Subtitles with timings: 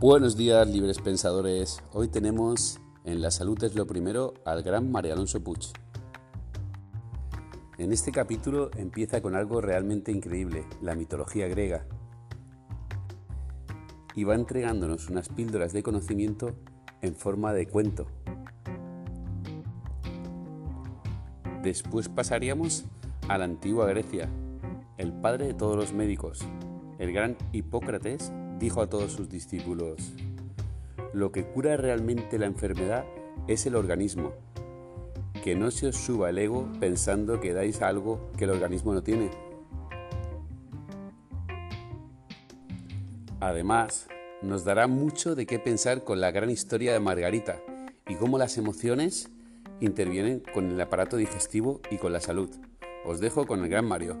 [0.00, 1.82] Buenos días, libres pensadores.
[1.92, 5.60] Hoy tenemos en La Salud es lo primero al gran María Alonso Puig.
[7.76, 11.84] En este capítulo empieza con algo realmente increíble, la mitología griega.
[14.14, 16.54] Y va entregándonos unas píldoras de conocimiento
[17.02, 18.06] en forma de cuento.
[21.62, 22.86] Después pasaríamos
[23.28, 24.30] a la antigua Grecia,
[24.96, 26.40] el padre de todos los médicos,
[26.98, 30.12] el gran Hipócrates dijo a todos sus discípulos,
[31.12, 33.04] lo que cura realmente la enfermedad
[33.48, 34.32] es el organismo.
[35.42, 39.02] Que no se os suba el ego pensando que dais algo que el organismo no
[39.02, 39.30] tiene.
[43.40, 44.06] Además,
[44.42, 47.58] nos dará mucho de qué pensar con la gran historia de Margarita
[48.06, 49.30] y cómo las emociones
[49.80, 52.50] intervienen con el aparato digestivo y con la salud.
[53.06, 54.18] Os dejo con el gran Mario.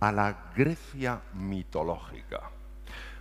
[0.00, 2.50] A la Grecia mitológica.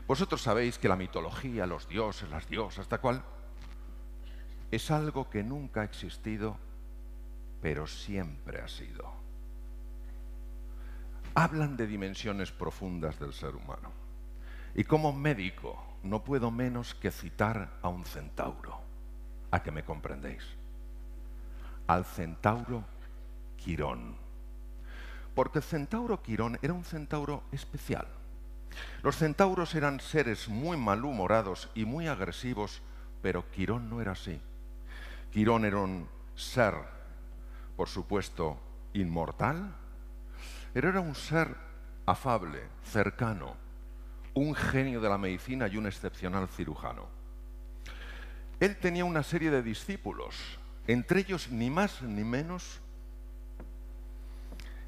[0.08, 3.24] Vosotros sabéis que la mitología, los dioses, las diosas, tal cual,
[4.72, 6.58] es algo que nunca ha existido,
[7.62, 9.12] pero siempre ha sido.
[11.36, 13.92] Hablan de dimensiones profundas del ser humano.
[14.76, 18.80] Y como médico no puedo menos que citar a un centauro,
[19.52, 20.44] a que me comprendéis,
[21.88, 22.84] al centauro
[23.56, 24.27] Quirón
[25.38, 28.08] porque el centauro Quirón era un centauro especial.
[29.04, 32.82] Los centauros eran seres muy malhumorados y muy agresivos,
[33.22, 34.42] pero Quirón no era así.
[35.32, 36.74] Quirón era un ser,
[37.76, 38.60] por supuesto,
[38.94, 39.76] inmortal,
[40.74, 41.56] pero era un ser
[42.08, 43.56] afable, cercano,
[44.34, 47.06] un genio de la medicina y un excepcional cirujano.
[48.60, 52.82] Él tenía una serie de discípulos, entre ellos ni más ni menos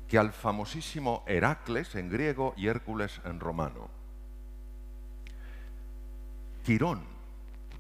[0.10, 3.90] que al famosísimo Heracles en griego y Hércules en romano.
[6.66, 7.04] Quirón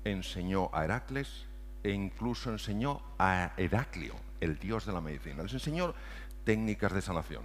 [0.03, 1.47] enseñó a Heracles
[1.83, 5.41] e incluso enseñó a Heraclio, el dios de la medicina.
[5.41, 5.95] Les enseñó
[6.43, 7.43] técnicas de sanación.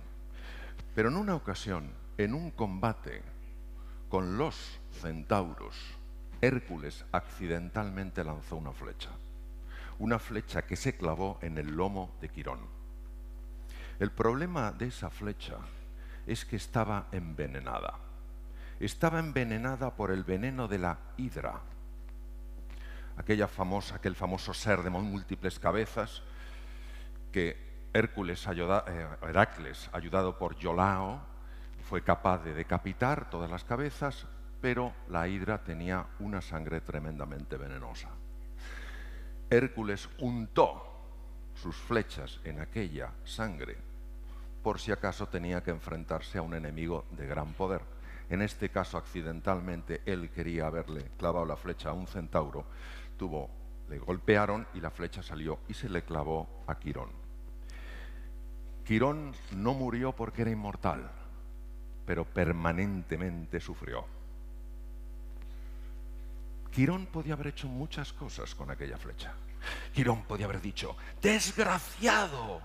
[0.95, 3.23] Pero en una ocasión, en un combate
[4.11, 5.77] con los centauros,
[6.43, 9.11] Hércules accidentalmente lanzó una flecha.
[9.99, 12.74] Una flecha que se clavó en el lomo de Quirón.
[13.99, 15.57] El problema de esa flecha
[16.27, 17.95] es que estaba envenenada.
[18.81, 21.61] Estaba envenenada por el veneno de la hidra,
[23.17, 26.23] aquella famosa, aquel famoso ser de múltiples cabezas
[27.31, 31.21] que Hércules, eh, Heracles, ayudado por Yolao,
[31.85, 34.27] fue capaz de decapitar todas las cabezas,
[34.61, 38.09] pero la hidra tenía una sangre tremendamente venenosa.
[39.51, 40.94] Hércules untó
[41.65, 43.79] sus flechas en aquella sangre
[44.63, 47.81] por si acaso tenía que enfrentarse a un enemigo de gran poder.
[48.29, 52.67] En este caso, accidentalmente, él quería haberle clavado la flecha a un centauro.
[53.19, 53.49] Tuvo,
[53.89, 57.09] le golpearon y la flecha salió y se le clavó a Quirón.
[58.85, 61.11] Quirón no murió porque era inmortal,
[62.05, 64.05] pero permanentemente sufrió.
[66.71, 69.33] Quirón podía haber hecho muchas cosas con aquella flecha.
[69.93, 72.61] Quirón podía haber dicho, desgraciado,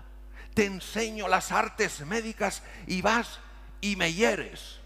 [0.54, 3.40] te enseño las artes médicas y vas
[3.80, 4.80] y me hieres.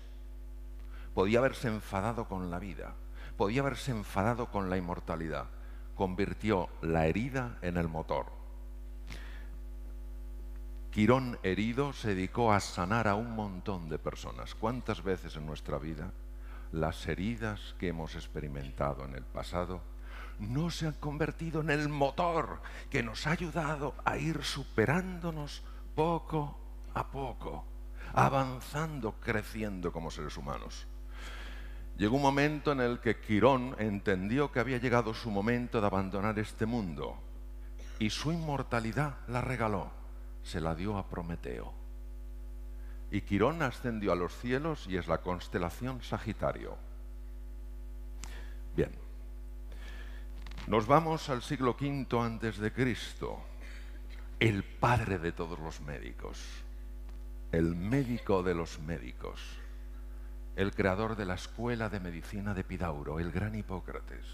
[1.15, 2.95] Podía haberse enfadado con la vida,
[3.37, 5.47] podía haberse enfadado con la inmortalidad.
[5.95, 8.27] Convirtió la herida en el motor.
[10.91, 14.55] Quirón herido se dedicó a sanar a un montón de personas.
[14.55, 16.13] ¿Cuántas veces en nuestra vida
[16.71, 19.83] las heridas que hemos experimentado en el pasado
[20.39, 25.63] no se han convertido en el motor que nos ha ayudado a ir superándonos
[25.95, 26.59] poco
[26.95, 27.65] a poco,
[28.13, 30.87] avanzando, creciendo como seres humanos.
[31.97, 36.39] Llegó un momento en el que Quirón entendió que había llegado su momento de abandonar
[36.39, 37.17] este mundo
[37.99, 39.91] y su inmortalidad la regaló,
[40.43, 41.73] se la dio a Prometeo.
[43.11, 46.77] Y Quirón ascendió a los cielos y es la constelación Sagitario.
[48.75, 48.91] Bien,
[50.67, 53.39] nos vamos al siglo V antes de Cristo.
[54.41, 56.39] El padre de todos los médicos,
[57.53, 59.41] el médico de los médicos,
[60.57, 64.25] el creador de la escuela de medicina de Pidauro, el gran Hipócrates.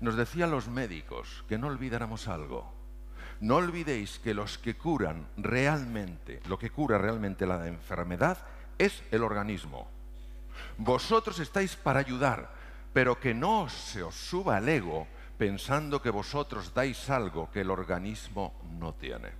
[0.00, 2.72] Nos decía a los médicos que no olvidáramos algo.
[3.40, 8.38] No olvidéis que los que curan realmente, lo que cura realmente la enfermedad
[8.78, 9.90] es el organismo.
[10.78, 12.54] Vosotros estáis para ayudar,
[12.92, 17.70] pero que no se os suba el ego pensando que vosotros dais algo que el
[17.70, 19.32] organismo no tiene.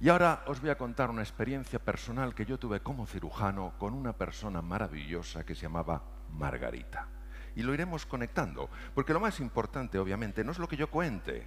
[0.00, 3.94] Y ahora os voy a contar una experiencia personal que yo tuve como cirujano con
[3.94, 6.02] una persona maravillosa que se llamaba
[6.32, 7.08] Margarita.
[7.56, 11.46] Y lo iremos conectando, porque lo más importante, obviamente, no es lo que yo cuente,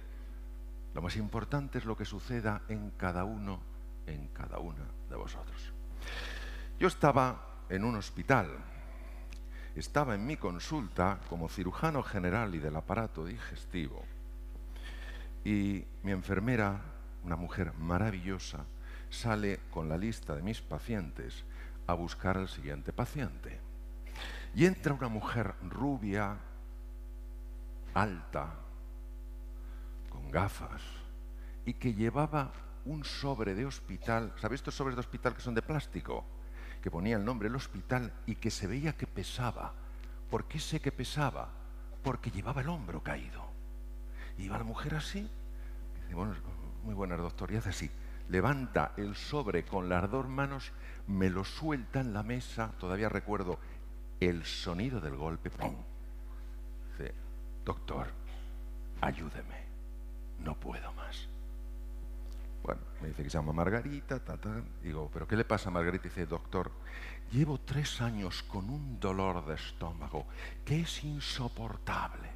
[0.94, 3.60] lo más importante es lo que suceda en cada uno,
[4.06, 5.72] en cada una de vosotros.
[6.78, 8.48] Yo estaba en un hospital,
[9.78, 14.04] estaba en mi consulta como cirujano general y del aparato digestivo,
[15.44, 16.80] y mi enfermera,
[17.24, 18.64] una mujer maravillosa,
[19.10, 21.44] sale con la lista de mis pacientes
[21.86, 23.60] a buscar al siguiente paciente.
[24.54, 26.36] Y entra una mujer rubia,
[27.94, 28.54] alta,
[30.10, 30.82] con gafas,
[31.64, 32.52] y que llevaba
[32.84, 34.32] un sobre de hospital.
[34.40, 36.24] ¿Sabéis estos sobres de hospital que son de plástico?
[36.82, 39.72] Que ponía el nombre del hospital y que se veía que pesaba.
[40.30, 41.48] ¿Por qué sé que pesaba?
[42.02, 43.48] Porque llevaba el hombro caído.
[44.36, 45.28] Y iba la mujer así.
[46.02, 46.34] dice, bueno,
[46.84, 47.50] muy buenas, doctor.
[47.50, 47.90] Y hace así.
[48.28, 50.72] Levanta el sobre con las dos manos,
[51.06, 52.72] me lo suelta en la mesa.
[52.78, 53.58] Todavía recuerdo
[54.20, 55.50] el sonido del golpe.
[55.50, 55.74] ¡Pum!
[56.90, 57.14] Dice,
[57.64, 58.08] doctor,
[59.00, 59.66] ayúdeme.
[60.40, 61.27] No puedo más.
[62.68, 64.60] Bueno, me dice que se llama Margarita, ta, ta.
[64.82, 66.02] Digo, ¿pero qué le pasa a Margarita?
[66.02, 66.70] Dice, doctor,
[67.32, 70.26] llevo tres años con un dolor de estómago
[70.66, 72.28] que es insoportable.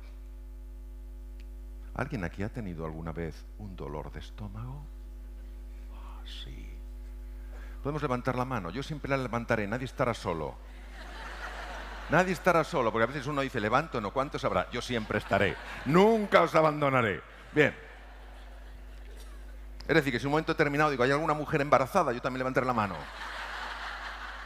[1.97, 4.87] ¿Alguien aquí ha tenido alguna vez un dolor de estómago?
[5.93, 6.67] Ah, sí.
[7.83, 8.71] Podemos levantar la mano.
[8.71, 9.67] Yo siempre la levantaré.
[9.69, 10.55] Nadie estará solo.
[12.09, 14.71] Nadie estará solo, porque a veces uno dice, levanto, no, ¿cuántos habrá?
[14.71, 15.55] Yo siempre estaré.
[15.85, 17.21] Nunca os abandonaré.
[17.55, 17.92] Bien.
[19.93, 22.15] Es decir, que si un momento determinado digo, ¿hay alguna mujer embarazada?
[22.15, 22.97] Yo también levantaré la mano.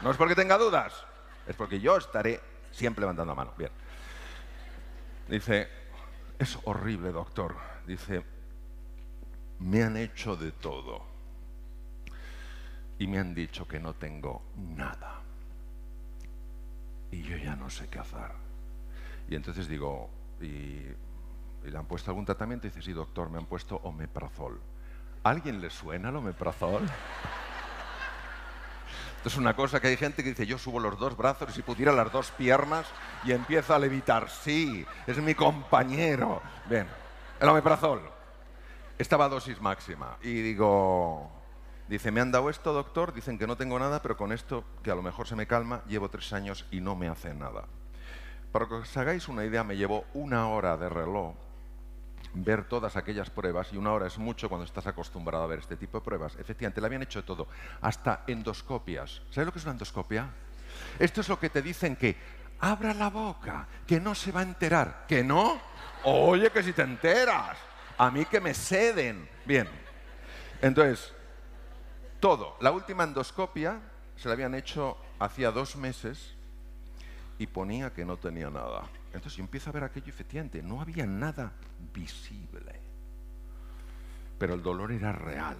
[0.01, 1.05] No es porque tenga dudas,
[1.47, 3.53] es porque yo estaré siempre levantando la mano.
[3.57, 3.71] Bien.
[5.29, 5.69] Dice,
[6.37, 7.55] es horrible, doctor.
[7.85, 8.25] Dice,
[9.59, 11.05] me han hecho de todo.
[12.99, 14.41] Y me han dicho que no tengo
[14.75, 15.21] nada.
[17.09, 18.31] Y yo ya no sé qué hacer.
[19.29, 20.09] Y entonces digo,
[20.41, 20.81] ¿y,
[21.63, 22.67] le han puesto algún tratamiento?
[22.67, 24.59] Dice, sí, doctor, me han puesto omeprazol.
[25.23, 26.83] ¿Alguien le suena el omeprazol?
[29.17, 31.53] Esto es una cosa que hay gente que dice, yo subo los dos brazos y
[31.53, 32.85] si pudiera las dos piernas
[33.23, 34.29] y empiezo a levitar.
[34.29, 36.41] Sí, es mi compañero.
[36.69, 36.87] Bien,
[37.39, 38.01] el omeprazol.
[38.97, 40.17] Estaba a dosis máxima.
[40.21, 41.29] Y digo,
[41.87, 44.91] dice, me han dado esto, doctor, dicen que no tengo nada, pero con esto, que
[44.91, 47.65] a lo mejor se me calma, llevo tres años y no me hace nada.
[48.51, 51.35] Para que os hagáis una idea, me llevó una hora de reloj
[52.33, 55.75] ver todas aquellas pruebas, y una hora es mucho cuando estás acostumbrado a ver este
[55.75, 56.35] tipo de pruebas.
[56.35, 57.47] Efectivamente, le habían hecho todo,
[57.81, 59.21] hasta endoscopias.
[59.31, 60.29] ¿Sabes lo que es una endoscopia?
[60.99, 62.15] Esto es lo que te dicen que
[62.59, 65.05] abra la boca, que no se va a enterar.
[65.07, 65.59] ¿Que no?
[66.03, 67.57] Oye, que si te enteras.
[67.97, 69.27] A mí que me ceden.
[69.45, 69.67] Bien.
[70.61, 71.13] Entonces,
[72.19, 72.57] todo.
[72.61, 73.79] La última endoscopia
[74.15, 76.33] se la habían hecho hacía dos meses
[77.37, 78.83] y ponía que no tenía nada.
[79.17, 81.51] Entonces yo empiezo a ver aquello efectivamente, no había nada
[81.91, 82.79] visible,
[84.37, 85.57] pero el dolor era real.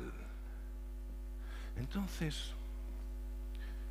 [1.75, 2.53] Entonces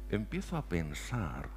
[0.09, 1.49] empiezo a pensar,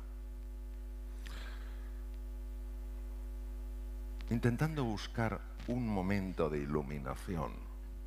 [4.31, 7.53] intentando buscar un momento de iluminación,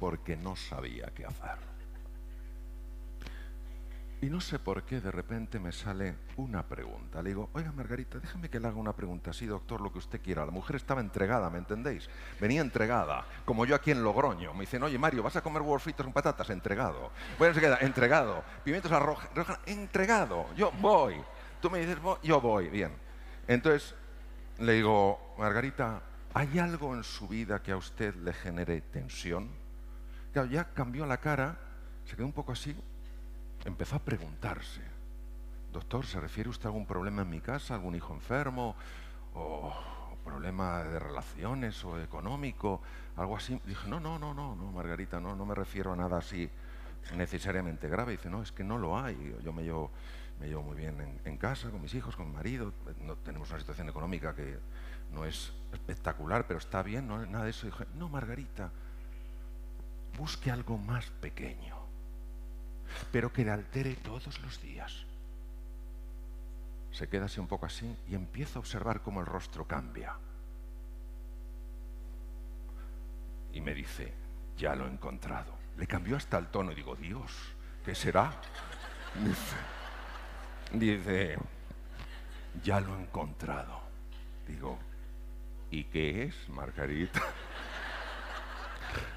[0.01, 1.72] porque no sabía qué hacer.
[4.23, 7.21] Y no sé por qué de repente me sale una pregunta.
[7.21, 9.33] Le digo, oiga Margarita, déjame que le haga una pregunta.
[9.33, 10.47] Sí, doctor, lo que usted quiera.
[10.47, 12.09] La mujer estaba entregada, ¿me entendéis?
[12.41, 14.55] Venía entregada, como yo aquí en Logroño.
[14.55, 16.49] Me dicen, oye Mario, ¿vas a comer huevos fritos con patatas?
[16.51, 17.11] Entregado.
[17.37, 18.45] Bueno, se queda, entregado.
[18.63, 20.47] Pimientos roja, entregado.
[20.55, 21.21] Yo voy.
[21.61, 22.69] Tú me dices, yo voy.
[22.69, 22.93] Bien.
[23.49, 23.93] Entonces
[24.61, 26.01] le digo, Margarita,
[26.33, 29.51] ¿hay algo en su vida que a usted le genere tensión?
[30.33, 31.59] Claro, ya cambió la cara,
[32.05, 32.77] se quedó un poco así,
[33.65, 34.81] empezó a preguntarse,
[35.73, 38.77] doctor, ¿se refiere usted a algún problema en mi casa, algún hijo enfermo
[39.35, 39.73] o,
[40.25, 42.81] problema de relaciones o económico,
[43.17, 43.61] algo así?
[43.65, 46.49] Dije, no, no, no, no, no, Margarita, no, no me refiero a nada así
[47.17, 48.13] necesariamente grave.
[48.13, 49.37] Dice, no, es que no lo hay.
[49.43, 49.91] Yo me llevo,
[50.39, 52.73] me llevo muy bien en, casa, con mis hijos, con mi marido.
[53.01, 54.59] No, tenemos una situación económica que
[55.11, 57.67] no es espectacular, pero está bien, no nada de eso.
[57.67, 58.71] Dije, no, Margarita,
[60.17, 61.82] busque algo más pequeño
[63.11, 65.05] pero que le altere todos los días.
[66.93, 70.15] Se queda así un poco así y empieza a observar cómo el rostro cambia.
[73.53, 74.13] Y me dice,
[74.57, 75.55] ya lo he encontrado.
[75.77, 77.33] Le cambió hasta el tono y digo, Dios,
[77.85, 78.33] ¿qué será?
[80.73, 81.37] Dice,
[82.63, 83.81] ya lo he encontrado.
[84.47, 84.79] Digo,
[85.71, 87.23] ¿y qué es, Margarita?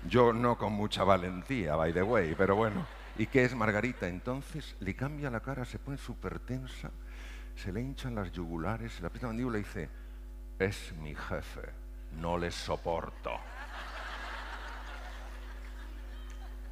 [0.08, 2.86] Yo no con mucha valentía, by the way, pero bueno.
[3.18, 4.08] ¿Y qué es Margarita?
[4.08, 6.92] Entonces le cambia la cara, se pone súper tensa,
[7.56, 9.90] se le hinchan las yugulares, se le aprieta la mandíbula y dice,
[10.60, 11.70] es mi jefe,
[12.12, 13.32] no le soporto.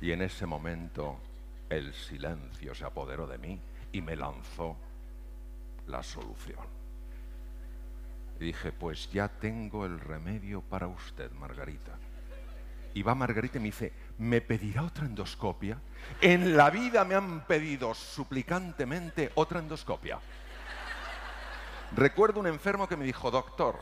[0.01, 1.21] Y en ese momento
[1.69, 3.61] el silencio se apoderó de mí
[3.93, 4.77] y me lanzó
[5.87, 6.59] la solución.
[8.37, 11.97] Y dije, pues ya tengo el remedio para usted, Margarita.
[12.93, 15.77] Y va Margarita y me dice, ¿me pedirá otra endoscopia?
[16.21, 20.19] En la vida me han pedido suplicantemente otra endoscopia.
[21.95, 23.79] Recuerdo un enfermo que me dijo, doctor,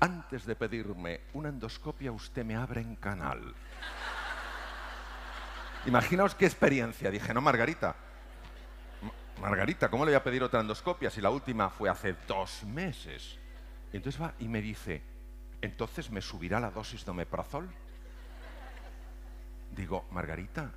[0.00, 3.54] antes de pedirme una endoscopia usted me abre en canal.
[5.86, 7.10] Imaginaos qué experiencia.
[7.10, 7.94] Dije, no, Margarita.
[9.40, 13.38] Margarita, ¿cómo le voy a pedir otra endoscopia si la última fue hace dos meses?
[13.92, 15.02] entonces va y me dice,
[15.62, 17.68] ¿entonces me subirá la dosis de omeprazol?
[19.78, 20.72] Digo, Margarita,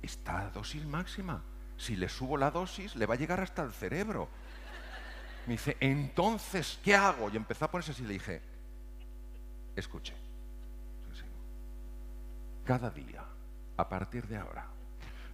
[0.00, 1.42] está a dosis máxima.
[1.76, 4.28] Si le subo la dosis, le va a llegar hasta el cerebro.
[5.48, 7.30] Me dice, entonces, ¿qué hago?
[7.30, 8.40] Y empezó a ponerse así le dije,
[9.74, 10.14] escuche,
[12.64, 13.24] cada día,
[13.76, 14.68] a partir de ahora,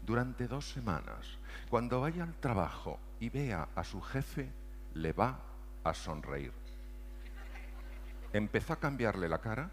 [0.00, 1.36] durante dos semanas,
[1.68, 4.50] cuando vaya al trabajo y vea a su jefe,
[4.94, 5.38] le va
[5.84, 6.54] a sonreír.
[8.32, 9.70] Empezó a cambiarle la cara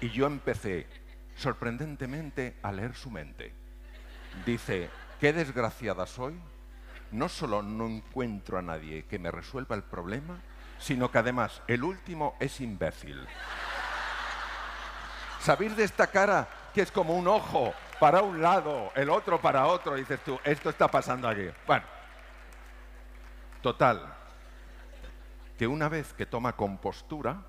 [0.00, 0.86] y yo empecé,
[1.36, 3.54] sorprendentemente, a leer su mente.
[4.46, 4.90] Dice,
[5.20, 6.40] qué desgraciada soy,
[7.12, 10.40] no solo no encuentro a nadie que me resuelva el problema,
[10.78, 13.26] sino que además el último es imbécil.
[15.40, 19.66] ¿Sabéis de esta cara que es como un ojo para un lado, el otro para
[19.66, 19.94] otro?
[19.96, 21.48] dices tú, esto está pasando aquí.
[21.66, 21.84] Bueno,
[23.60, 24.14] total,
[25.58, 27.42] que una vez que toma compostura,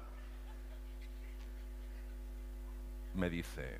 [3.15, 3.79] me dice,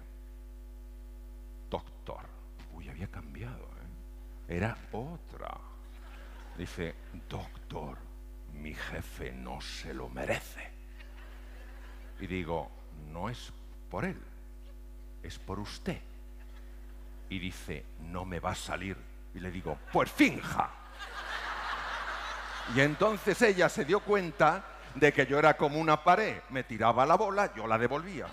[1.70, 2.26] doctor,
[2.74, 4.56] uy, había cambiado, ¿eh?
[4.58, 5.58] era otra.
[6.58, 6.96] Dice,
[7.30, 7.98] doctor,
[8.54, 10.70] mi jefe no se lo merece.
[12.20, 12.70] Y digo,
[13.12, 13.52] no es
[13.90, 14.22] por él,
[15.24, 16.00] es por usted.
[17.30, 18.98] Y dice, no me va a salir.
[19.34, 20.70] Y le digo, pues finja.
[22.76, 27.06] Y entonces ella se dio cuenta de que yo era como una pared, me tiraba
[27.06, 28.28] la bola, yo la devolvía.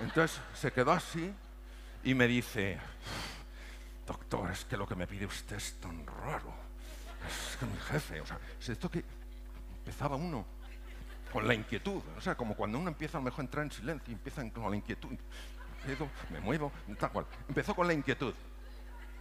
[0.00, 1.32] Entonces se quedó así
[2.04, 2.78] y me dice,
[4.06, 6.52] doctor, es que lo que me pide usted es tan raro.
[7.28, 9.04] Es que mi jefe, o sea, es esto que
[9.78, 10.44] empezaba uno
[11.32, 13.70] con la inquietud, o sea, como cuando uno empieza a lo mejor a entrar en
[13.70, 15.16] silencio y empieza con la inquietud,
[16.30, 17.26] me muevo, tal cual.
[17.48, 18.34] Empezó con la inquietud.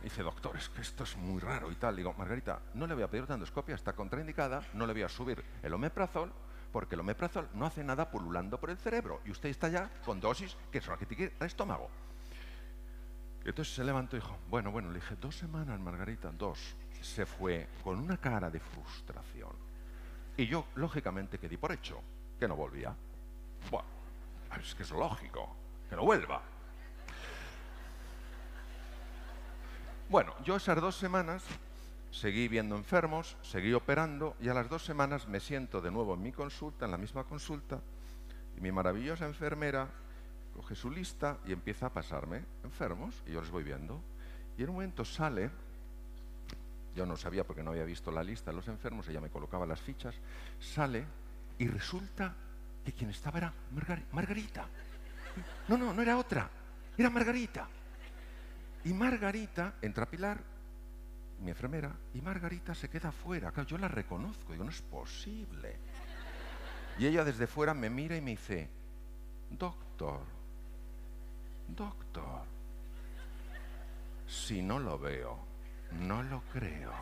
[0.03, 1.95] Dice, doctor, es que esto es muy raro y tal.
[1.95, 5.09] Digo, Margarita, no le voy a pedir otra endoscopia, está contraindicada, no le voy a
[5.09, 6.33] subir el omeprazol,
[6.71, 10.19] porque el omeprazol no hace nada pululando por el cerebro y usted está ya con
[10.19, 11.89] dosis que es que el estómago.
[13.43, 16.75] Entonces se levantó y dijo, bueno, bueno, le dije, dos semanas, Margarita, dos.
[17.01, 19.49] Se fue con una cara de frustración.
[20.37, 22.01] Y yo, lógicamente, que di por hecho
[22.39, 22.95] que no volvía.
[23.71, 23.87] Bueno,
[24.59, 25.55] es que es lógico,
[25.89, 26.41] que no vuelva.
[30.09, 31.43] Bueno, yo esas dos semanas
[32.11, 36.21] seguí viendo enfermos, seguí operando y a las dos semanas me siento de nuevo en
[36.21, 37.79] mi consulta, en la misma consulta,
[38.57, 39.87] y mi maravillosa enfermera
[40.53, 44.01] coge su lista y empieza a pasarme enfermos y yo les voy viendo.
[44.57, 45.49] Y en un momento sale,
[46.93, 49.65] yo no sabía porque no había visto la lista de los enfermos, ella me colocaba
[49.65, 50.15] las fichas,
[50.59, 51.05] sale
[51.57, 52.35] y resulta
[52.83, 53.53] que quien estaba era
[54.11, 54.67] Margarita.
[55.69, 56.49] No, no, no era otra,
[56.97, 57.69] era Margarita.
[58.83, 60.51] Y Margarita entra a Pilar
[61.41, 63.51] mi enfermera, y Margarita se queda fuera.
[63.65, 65.77] yo la reconozco, digo, no es posible.
[66.97, 68.69] Y ella desde fuera me mira y me dice,
[69.49, 70.21] doctor,
[71.67, 72.43] doctor,
[74.27, 75.39] si no lo veo,
[75.99, 76.93] no lo creo.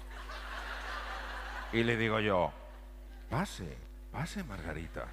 [1.73, 2.51] Y le digo yo,
[3.29, 3.77] pase,
[4.11, 5.05] pase Margarita.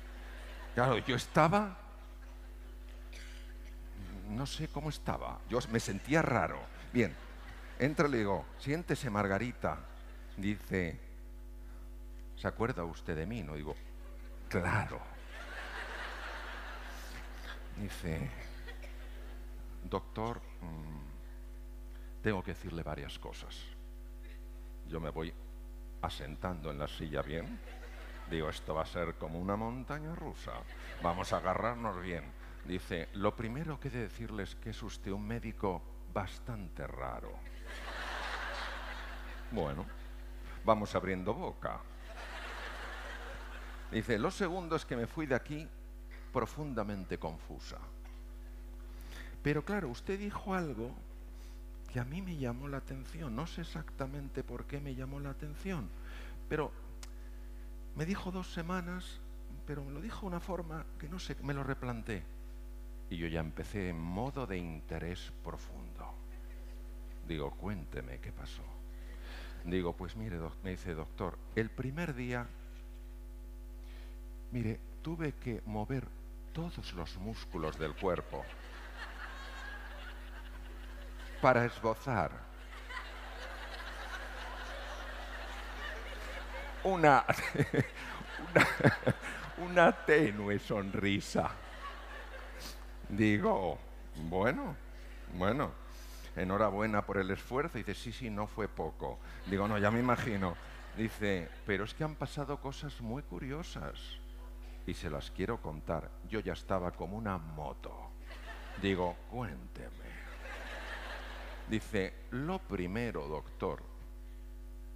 [0.75, 1.77] Claro, yo estaba,
[4.29, 6.61] no sé cómo estaba, yo me sentía raro.
[6.93, 7.15] Bien,
[7.79, 9.79] Entra y le digo, siéntese Margarita.
[10.37, 10.99] Dice,
[12.37, 13.43] ¿se acuerda usted de mí?
[13.43, 13.75] No digo,
[14.49, 15.01] claro.
[17.77, 18.31] Dice,
[19.85, 23.55] doctor, mm, tengo que decirle varias cosas.
[24.89, 25.33] Yo me voy
[26.01, 27.59] asentando en la silla bien.
[28.31, 30.53] Digo, esto va a ser como una montaña rusa.
[31.03, 32.25] Vamos a agarrarnos bien.
[32.65, 37.33] Dice, lo primero que he de decirles es que es usted un médico bastante raro.
[39.51, 39.87] Bueno,
[40.65, 41.81] vamos abriendo boca.
[43.91, 45.69] Dice, lo segundo es que me fui de aquí
[46.33, 47.79] profundamente confusa.
[49.43, 50.93] Pero claro, usted dijo algo
[51.93, 53.37] que a mí me llamó la atención.
[53.37, 55.89] No sé exactamente por qué me llamó la atención,
[56.49, 56.73] pero
[57.95, 59.21] me dijo dos semanas,
[59.67, 62.25] pero me lo dijo de una forma que no sé, me lo replanté.
[63.09, 65.86] Y yo ya empecé en modo de interés profundo.
[67.27, 68.63] Digo, cuénteme qué pasó.
[69.65, 72.47] Digo, pues mire, me dice, doctor, el primer día,
[74.53, 76.07] mire, tuve que mover
[76.53, 78.45] todos los músculos del cuerpo
[81.43, 82.31] para esbozar
[86.85, 87.25] una,
[88.55, 88.69] una,
[89.71, 91.51] una tenue sonrisa.
[93.09, 93.79] Digo,
[94.15, 94.77] bueno,
[95.35, 95.86] bueno,
[96.37, 97.79] enhorabuena por el esfuerzo.
[97.79, 99.19] dice, sí, sí, no fue poco.
[99.47, 100.57] Digo, no, ya me imagino.
[100.97, 103.99] Dice, pero es que han pasado cosas muy curiosas
[104.87, 106.11] y se las quiero contar.
[106.29, 108.11] Yo ya estaba como una moto.
[108.81, 110.07] Digo, cuénteme.
[111.69, 113.83] Dice, lo primero, doctor,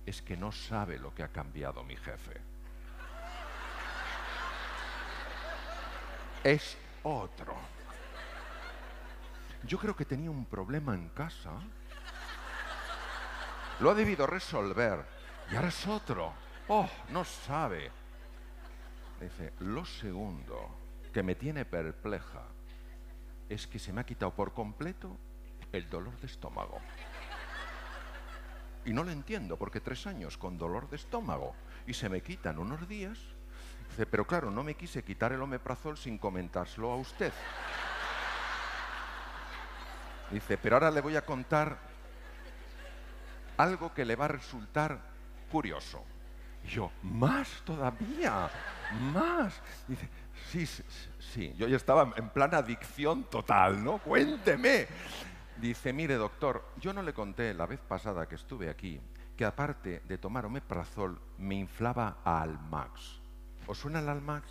[0.06, 2.40] es que no sabe lo que ha cambiado mi jefe.
[6.44, 7.79] Es otro.
[9.64, 11.52] Yo creo que tenía un problema en casa.
[13.80, 15.04] Lo ha debido resolver.
[15.50, 16.32] Y ahora es otro.
[16.68, 17.90] Oh, no sabe.
[19.20, 20.78] Dice, lo segundo
[21.12, 22.44] que me tiene perpleja
[23.48, 25.18] es que se me ha quitado por completo
[25.72, 26.78] el dolor de estómago.
[28.84, 31.54] Y no lo entiendo, porque tres años con dolor de estómago
[31.86, 33.18] y se me quitan unos días.
[33.90, 37.32] Dice, pero claro, no me quise quitar el omeprazol sin comentárselo a usted.
[40.30, 41.76] Dice, pero ahora le voy a contar
[43.56, 45.00] algo que le va a resultar
[45.50, 46.04] curioso.
[46.64, 48.50] Y yo, más todavía,
[49.12, 49.60] más.
[49.88, 50.08] Dice,
[50.50, 50.82] sí, sí,
[51.18, 53.98] sí, yo ya estaba en plan adicción total, ¿no?
[53.98, 54.86] Cuénteme.
[55.56, 59.00] Dice, mire doctor, yo no le conté la vez pasada que estuve aquí
[59.40, 63.20] que aparte de tomar omeprazol me inflaba a Almax.
[63.66, 64.44] ¿Os suena el Almax?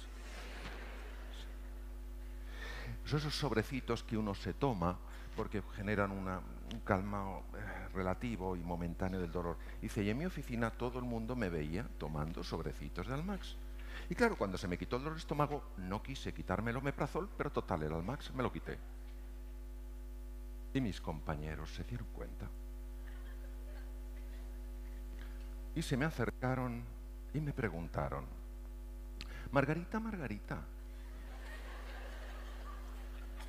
[3.05, 4.97] Son esos sobrecitos que uno se toma
[5.39, 6.27] porque generan un
[6.83, 9.55] calma eh, relativo y momentáneo del dolor.
[9.81, 13.55] Dice, y en mi oficina todo el mundo me veía tomando sobrecitos de Almax.
[14.09, 17.29] Y claro, cuando se me quitó el dolor de estómago, no quise quitarme el omeprazol,
[17.37, 18.77] pero total, el Almax me lo quité.
[20.73, 22.49] Y mis compañeros se dieron cuenta.
[25.73, 26.83] Y se me acercaron
[27.33, 28.25] y me preguntaron,
[29.53, 30.59] Margarita, Margarita,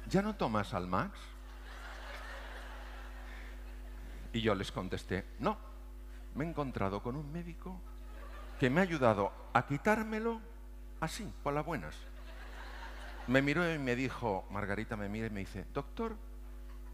[0.08, 1.39] ¿ya no tomas Almax?
[4.32, 5.58] Y yo les contesté, no,
[6.34, 7.80] me he encontrado con un médico
[8.58, 10.40] que me ha ayudado a quitármelo
[11.00, 11.96] así, por las buenas.
[13.26, 16.16] Me miró y me dijo, Margarita me mira y me dice, doctor,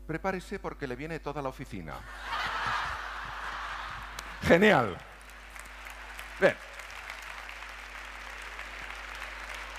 [0.06, 1.94] prepárese porque le viene toda la oficina.
[4.42, 4.96] Genial.
[6.40, 6.56] Bien.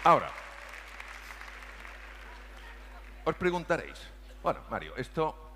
[0.04, 0.32] Ahora,
[3.26, 4.08] os preguntaréis,
[4.42, 5.47] bueno, Mario, esto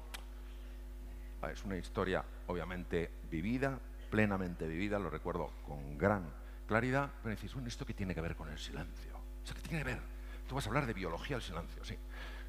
[1.49, 6.31] es una historia obviamente vivida, plenamente vivida, lo recuerdo con gran
[6.67, 9.19] claridad, pero decís, bueno, ¿esto qué tiene que ver con el silencio?
[9.43, 10.01] ¿qué tiene que ver?
[10.47, 11.97] Tú vas a hablar de biología del silencio, sí.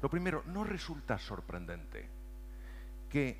[0.01, 2.07] Lo primero, no resulta sorprendente
[3.09, 3.37] que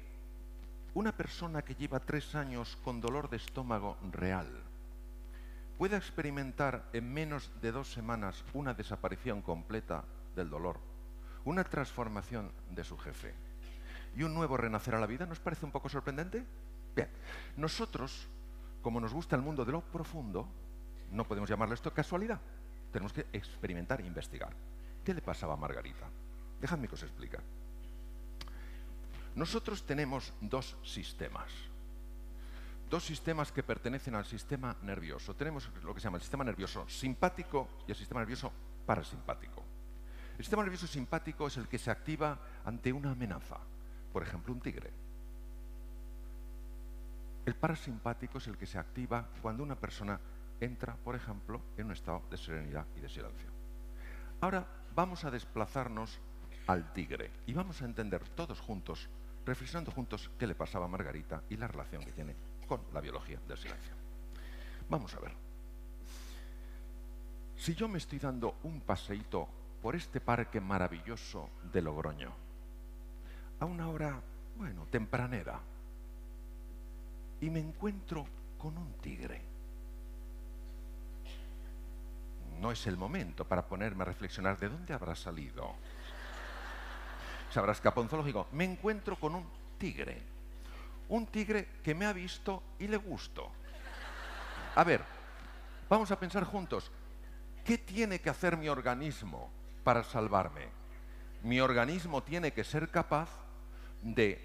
[0.93, 4.47] una persona que lleva tres años con dolor de estómago real
[5.77, 10.03] pueda experimentar en menos de dos semanas una desaparición completa
[10.35, 10.79] del dolor,
[11.45, 13.33] una transformación de su jefe
[14.15, 16.45] y un nuevo renacer a la vida, ¿nos parece un poco sorprendente?
[16.95, 17.10] Bien,
[17.58, 18.28] nosotros,
[18.82, 20.47] como nos gusta el mundo de lo profundo,
[21.12, 22.39] no podemos llamarlo esto casualidad.
[22.91, 24.54] Tenemos que experimentar e investigar.
[25.04, 26.08] ¿Qué le pasaba a Margarita?
[26.62, 27.38] Dejadme que os explique.
[29.36, 31.52] Nosotros tenemos dos sistemas.
[32.89, 35.36] Dos sistemas que pertenecen al sistema nervioso.
[35.36, 38.52] Tenemos lo que se llama el sistema nervioso simpático y el sistema nervioso
[38.86, 39.63] parasimpático.
[40.38, 43.58] El sistema nervioso simpático es el que se activa ante una amenaza
[44.13, 44.91] por ejemplo, un tigre.
[47.45, 50.19] El parasimpático es el que se activa cuando una persona
[50.62, 53.49] entra, por ejemplo, en un estado de serenidad y de silencio.
[54.39, 56.19] Ahora vamos a desplazarnos
[56.67, 59.10] al tigre y vamos a entender todos juntos,
[59.45, 62.36] reflexionando juntos, qué le pasaba a Margarita y la relación que tiene
[62.67, 63.93] con la biología del silencio.
[64.89, 65.34] Vamos a ver.
[67.56, 69.47] Si yo me estoy dando un paseíto
[69.82, 72.42] por este parque maravilloso de Logroño,
[73.59, 74.21] a una hora,
[74.57, 75.59] bueno, tempranera,
[77.41, 78.25] y me encuentro
[78.57, 79.41] con un tigre.
[82.61, 85.75] No es el momento para ponerme a reflexionar de dónde habrá salido.
[87.53, 88.47] escapado un zoológico.
[88.53, 89.45] Me encuentro con un
[89.77, 90.21] tigre.
[91.09, 93.51] Un tigre que me ha visto y le gusto.
[94.75, 95.03] A ver,
[95.89, 96.89] vamos a pensar juntos.
[97.65, 99.51] ¿Qué tiene que hacer mi organismo
[99.83, 100.69] para salvarme?
[101.43, 103.29] Mi organismo tiene que ser capaz
[104.03, 104.39] de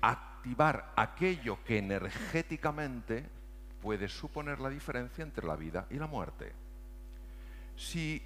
[0.00, 3.24] activar aquello que energéticamente
[3.80, 6.52] puede suponer la diferencia entre la vida y la muerte.
[7.76, 8.22] Si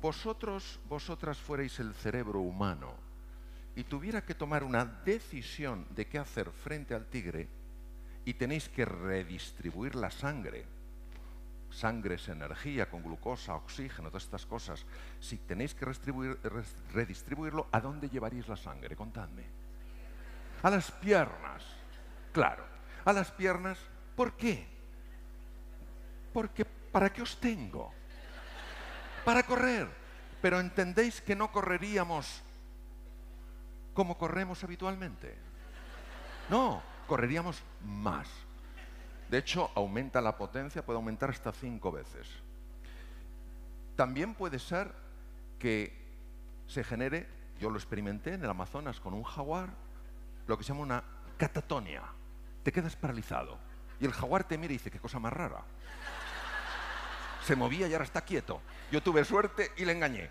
[0.00, 2.94] vosotros, vosotras fuerais el cerebro humano
[3.76, 7.48] y tuviera que tomar una decisión de qué hacer frente al tigre
[8.24, 10.64] y tenéis que redistribuir la sangre,
[11.70, 14.86] sangre es energía con glucosa, oxígeno, todas estas cosas,
[15.20, 15.86] si tenéis que
[16.92, 18.94] redistribuirlo, ¿a dónde llevaríais la sangre?
[18.96, 19.63] Contadme.
[20.64, 21.62] A las piernas,
[22.32, 22.64] claro,
[23.04, 23.78] a las piernas,
[24.16, 24.66] ¿por qué?
[26.32, 27.92] Porque ¿para qué os tengo?
[29.26, 29.86] Para correr.
[30.40, 32.42] Pero entendéis que no correríamos
[33.92, 35.36] como corremos habitualmente.
[36.48, 38.26] No, correríamos más.
[39.28, 42.26] De hecho, aumenta la potencia, puede aumentar hasta cinco veces.
[43.96, 44.94] También puede ser
[45.58, 45.92] que
[46.66, 47.28] se genere,
[47.60, 49.83] yo lo experimenté en el Amazonas con un jaguar,
[50.46, 51.04] lo que se llama una
[51.36, 52.02] catatonia.
[52.62, 53.58] Te quedas paralizado.
[54.00, 55.62] Y el jaguar te mira y dice, qué cosa más rara.
[57.42, 58.62] Se movía y ahora está quieto.
[58.90, 60.30] Yo tuve suerte y le engañé.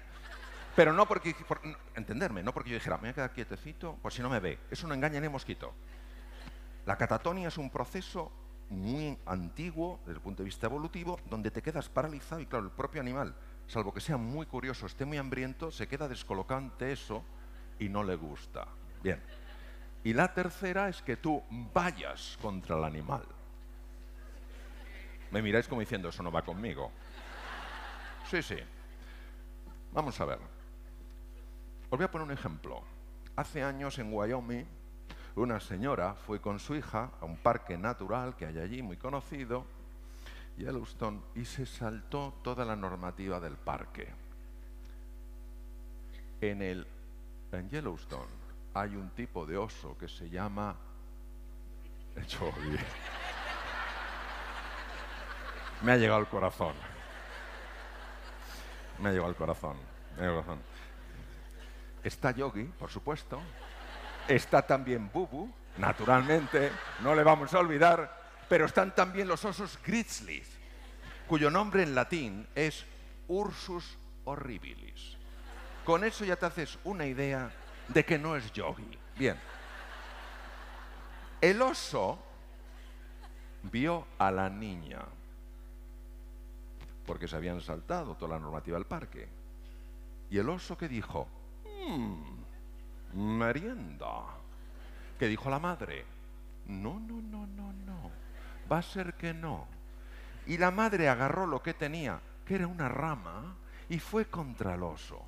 [0.75, 1.35] Pero no porque,
[1.95, 4.59] entenderme, no porque yo dijera, me voy a quedar quietecito, por si no me ve.
[4.71, 5.73] Eso no engaña ni mosquito.
[6.85, 8.31] La catatonia es un proceso
[8.69, 12.71] muy antiguo desde el punto de vista evolutivo, donde te quedas paralizado y claro, el
[12.71, 13.35] propio animal,
[13.67, 17.23] salvo que sea muy curioso, esté muy hambriento, se queda descolocante eso
[17.79, 18.67] y no le gusta.
[19.03, 19.21] Bien.
[20.03, 21.41] Y la tercera es que tú
[21.73, 23.23] vayas contra el animal.
[25.31, 26.91] Me miráis como diciendo, eso no va conmigo.
[28.29, 28.57] Sí, sí.
[29.93, 30.39] Vamos a ver.
[31.89, 32.83] Os voy a poner un ejemplo.
[33.35, 34.65] Hace años en Wyoming,
[35.35, 39.65] una señora fue con su hija a un parque natural que hay allí, muy conocido,
[40.57, 44.07] Yellowstone, y se saltó toda la normativa del parque.
[46.41, 46.85] En, el,
[47.53, 48.42] en Yellowstone
[48.73, 50.75] hay un tipo de oso que se llama...
[55.81, 56.73] Me ha llegado el corazón.
[58.99, 59.77] Me ha llegado al corazón.
[62.03, 63.41] Está Yogi, por supuesto.
[64.27, 68.21] Está también Bubu, naturalmente, no le vamos a olvidar.
[68.47, 70.47] Pero están también los osos grizzlies,
[71.27, 72.85] cuyo nombre en latín es
[73.27, 75.17] Ursus horribilis.
[75.83, 77.51] Con eso ya te haces una idea
[77.87, 78.97] de que no es Yogi.
[79.17, 79.37] Bien.
[81.41, 82.19] El oso
[83.63, 85.01] vio a la niña
[87.05, 89.27] porque se habían saltado toda la normativa del parque.
[90.29, 91.27] Y el oso que dijo,
[91.87, 94.23] mmm, merienda.
[95.19, 96.05] Que dijo la madre,
[96.67, 98.11] no, no, no, no, no,
[98.71, 99.67] va a ser que no.
[100.47, 103.55] Y la madre agarró lo que tenía, que era una rama,
[103.89, 105.21] y fue contra el oso.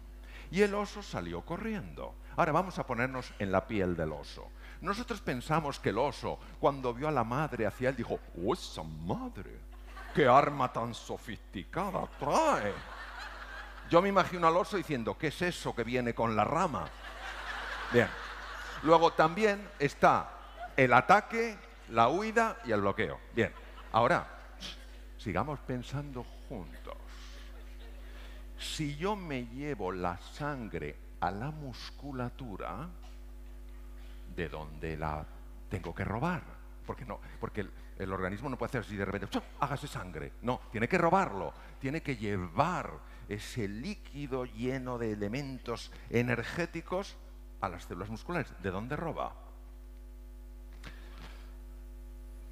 [0.51, 2.15] Y el oso salió corriendo.
[2.37, 4.51] Ahora vamos a ponernos en la piel del oso.
[4.81, 8.83] Nosotros pensamos que el oso, cuando vio a la madre hacia él, dijo, ¡Oh, esa
[8.83, 9.59] madre!
[10.13, 12.73] ¿Qué arma tan sofisticada trae?
[13.89, 16.87] Yo me imagino al oso diciendo, ¿qué es eso que viene con la rama?
[17.91, 18.07] Bien.
[18.83, 20.29] Luego también está
[20.75, 21.57] el ataque,
[21.89, 23.19] la huida y el bloqueo.
[23.33, 23.53] Bien.
[23.91, 24.27] Ahora,
[25.17, 26.95] sigamos pensando juntos.
[28.57, 32.87] Si yo me llevo la sangre a la musculatura,
[34.35, 35.25] ¿de dónde la
[35.69, 36.43] tengo que robar?
[36.85, 40.33] Porque no, porque el organismo no puede hacer así de repente, hágase sangre.
[40.43, 42.91] No, tiene que robarlo, tiene que llevar
[43.27, 47.17] ese líquido lleno de elementos energéticos
[47.59, 48.53] a las células musculares.
[48.61, 49.33] ¿De dónde roba?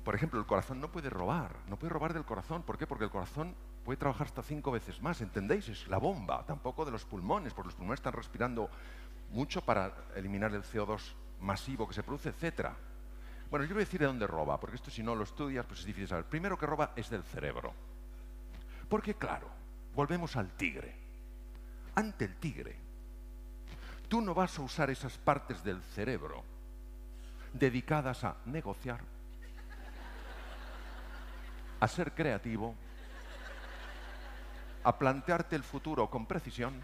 [0.03, 2.63] Por ejemplo, el corazón no puede robar, no puede robar del corazón.
[2.63, 2.87] ¿Por qué?
[2.87, 5.67] Porque el corazón puede trabajar hasta cinco veces más, ¿entendéis?
[5.69, 8.69] Es la bomba, tampoco de los pulmones, porque los pulmones están respirando
[9.31, 11.01] mucho para eliminar el CO2
[11.41, 12.75] masivo que se produce, etcétera.
[13.49, 15.81] Bueno, yo voy a decir de dónde roba, porque esto si no lo estudias, pues
[15.81, 16.25] es difícil saber.
[16.25, 17.73] Primero que roba es del cerebro.
[18.89, 19.47] Porque claro,
[19.95, 20.95] volvemos al tigre.
[21.95, 22.75] Ante el tigre,
[24.07, 26.43] tú no vas a usar esas partes del cerebro
[27.53, 29.01] dedicadas a negociar,
[31.79, 32.75] a ser creativo,
[34.83, 36.81] a plantearte el futuro con precisión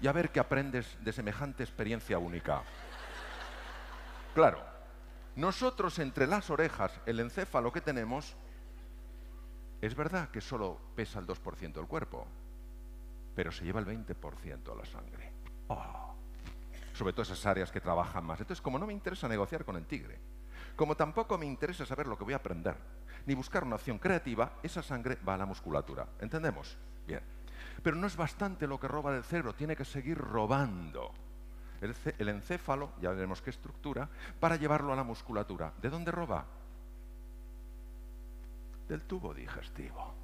[0.00, 2.62] y a ver qué aprendes de semejante experiencia única.
[4.34, 4.64] Claro,
[5.36, 8.36] nosotros entre las orejas, el encéfalo que tenemos,
[9.80, 12.26] es verdad que solo pesa el 2% del cuerpo,
[13.34, 15.32] pero se lleva el 20% de la sangre.
[15.70, 16.14] Oh.
[16.94, 18.40] sobre todo esas áreas que trabajan más.
[18.40, 20.18] Entonces, como no me interesa negociar con el tigre,
[20.74, 22.76] como tampoco me interesa saber lo que voy a aprender,
[23.26, 26.06] ni buscar una acción creativa, esa sangre va a la musculatura.
[26.20, 26.76] ¿Entendemos?
[27.06, 27.22] Bien.
[27.82, 31.12] Pero no es bastante lo que roba del cerebro, tiene que seguir robando
[31.80, 34.08] el, el encéfalo, ya veremos qué estructura,
[34.40, 35.72] para llevarlo a la musculatura.
[35.80, 36.44] ¿De dónde roba?
[38.88, 40.14] Del tubo digestivo.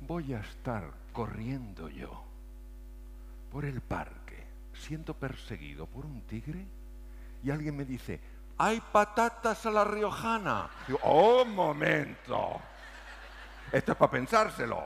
[0.00, 2.24] Voy a estar corriendo yo
[3.50, 6.66] por el parque, siendo perseguido por un tigre,
[7.42, 8.20] y alguien me dice,
[8.58, 10.70] hay patatas a la riojana.
[10.86, 12.60] Digo, oh, momento.
[13.72, 14.84] Esto es para pensárselo.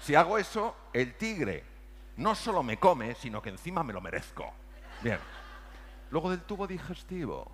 [0.00, 1.64] Si hago eso, el tigre
[2.16, 4.52] no solo me come, sino que encima me lo merezco.
[5.02, 5.18] Bien.
[6.10, 7.50] Luego del tubo digestivo.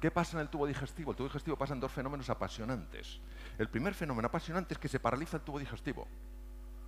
[0.00, 1.10] ¿Qué pasa en el tubo digestivo?
[1.10, 3.20] El tubo digestivo pasa en dos fenómenos apasionantes.
[3.58, 6.06] El primer fenómeno apasionante es que se paraliza el tubo digestivo,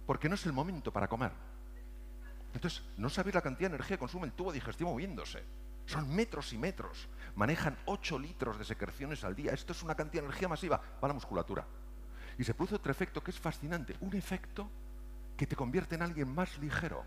[0.06, 1.32] porque no es el momento para comer.
[2.52, 5.42] Entonces, no sabéis la cantidad de energía que consume el tubo digestivo moviéndose.
[5.88, 7.08] Son metros y metros.
[7.34, 9.52] Manejan 8 litros de secreciones al día.
[9.52, 10.82] Esto es una cantidad de energía masiva.
[11.02, 11.64] Va la musculatura.
[12.36, 13.96] Y se produce otro efecto que es fascinante.
[14.00, 14.68] Un efecto
[15.34, 17.06] que te convierte en alguien más ligero.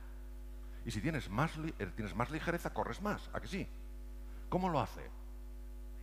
[0.84, 3.30] Y si tienes más, eh, tienes más ligereza, corres más.
[3.34, 3.70] ¿A que sí?
[4.50, 5.12] ¿Cómo lo hace?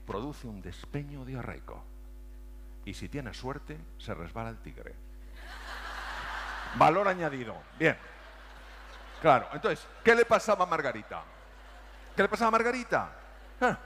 [0.06, 1.82] Produce un despeño diarreico.
[2.84, 4.94] Y si tienes suerte, se resbala el tigre.
[6.76, 7.56] Valor añadido.
[7.76, 7.98] Bien.
[9.20, 11.24] Claro, entonces, ¿qué le pasaba a Margarita?
[12.18, 13.12] ¿Qué le pasaba a Margarita?
[13.60, 13.78] Ah,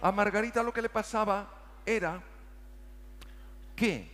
[0.00, 1.48] a Margarita lo que le pasaba
[1.86, 2.20] era
[3.76, 4.10] que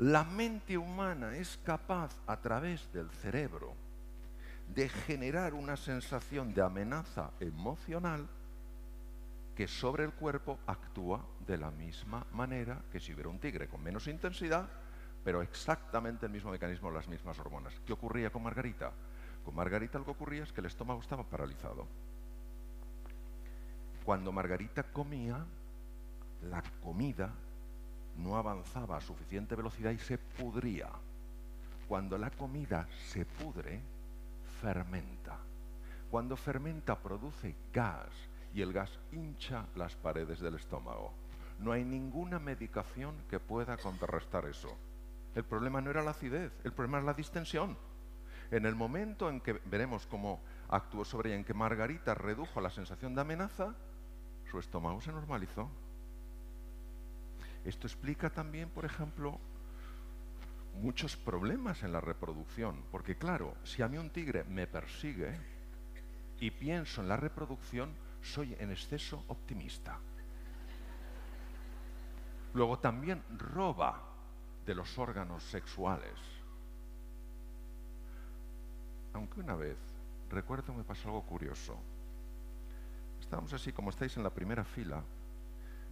[0.00, 3.72] la mente humana es capaz a través del cerebro
[4.74, 8.28] de generar una sensación de amenaza emocional
[9.56, 13.82] que sobre el cuerpo actúa de la misma manera que si hubiera un tigre con
[13.82, 14.68] menos intensidad,
[15.24, 17.80] pero exactamente el mismo mecanismo, las mismas hormonas.
[17.86, 18.92] ¿Qué ocurría con Margarita?
[19.46, 21.88] Con Margarita lo que ocurría es que el estómago estaba paralizado.
[24.08, 25.44] Cuando Margarita comía,
[26.44, 27.30] la comida
[28.16, 30.88] no avanzaba a suficiente velocidad y se pudría.
[31.86, 33.82] Cuando la comida se pudre,
[34.62, 35.36] fermenta.
[36.10, 38.08] Cuando fermenta produce gas
[38.54, 41.12] y el gas hincha las paredes del estómago.
[41.58, 44.74] No hay ninguna medicación que pueda contrarrestar eso.
[45.34, 47.76] El problema no era la acidez, el problema es la distensión.
[48.50, 50.40] En el momento en que veremos cómo
[50.70, 53.74] actuó sobre ella, en que Margarita redujo la sensación de amenaza,
[54.50, 55.68] su estómago se normalizó.
[57.64, 59.38] Esto explica también, por ejemplo,
[60.74, 65.36] muchos problemas en la reproducción, porque claro, si a mí un tigre me persigue
[66.40, 69.98] y pienso en la reproducción, soy en exceso optimista.
[72.54, 74.02] Luego también roba
[74.64, 76.18] de los órganos sexuales.
[79.12, 79.76] Aunque una vez,
[80.30, 81.78] recuerdo me pasó algo curioso.
[83.28, 85.04] Estábamos así, como estáis en la primera fila,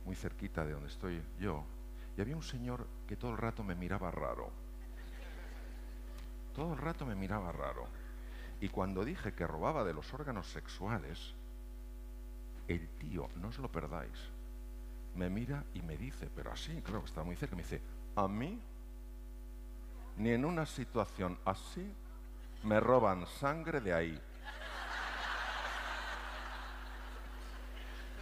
[0.06, 1.66] muy cerquita de donde estoy yo,
[2.16, 4.50] y había un señor que todo el rato me miraba raro.
[6.54, 7.88] Todo el rato me miraba raro.
[8.58, 11.34] Y cuando dije que robaba de los órganos sexuales,
[12.68, 14.18] el tío, no os lo perdáis,
[15.14, 17.82] me mira y me dice, pero así, creo que está muy cerca, me dice,
[18.14, 18.58] a mí,
[20.16, 21.86] ni en una situación así,
[22.62, 24.22] me roban sangre de ahí.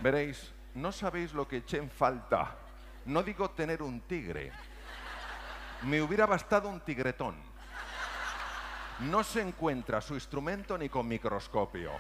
[0.04, 2.58] Veréis, no sabéis lo que eché en falta.
[3.06, 4.52] No digo tener un tigre.
[5.84, 7.34] Me hubiera bastado un tigretón.
[9.08, 11.92] No se encuentra su instrumento ni con microscopio.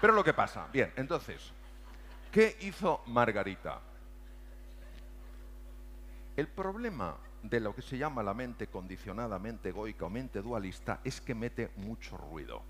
[0.00, 1.52] Pero lo que pasa, bien, entonces,
[2.30, 3.78] ¿qué hizo Margarita?
[6.34, 11.00] El problema de lo que se llama la mente condicionada, mente egoica o mente dualista
[11.04, 12.62] es que mete mucho ruido.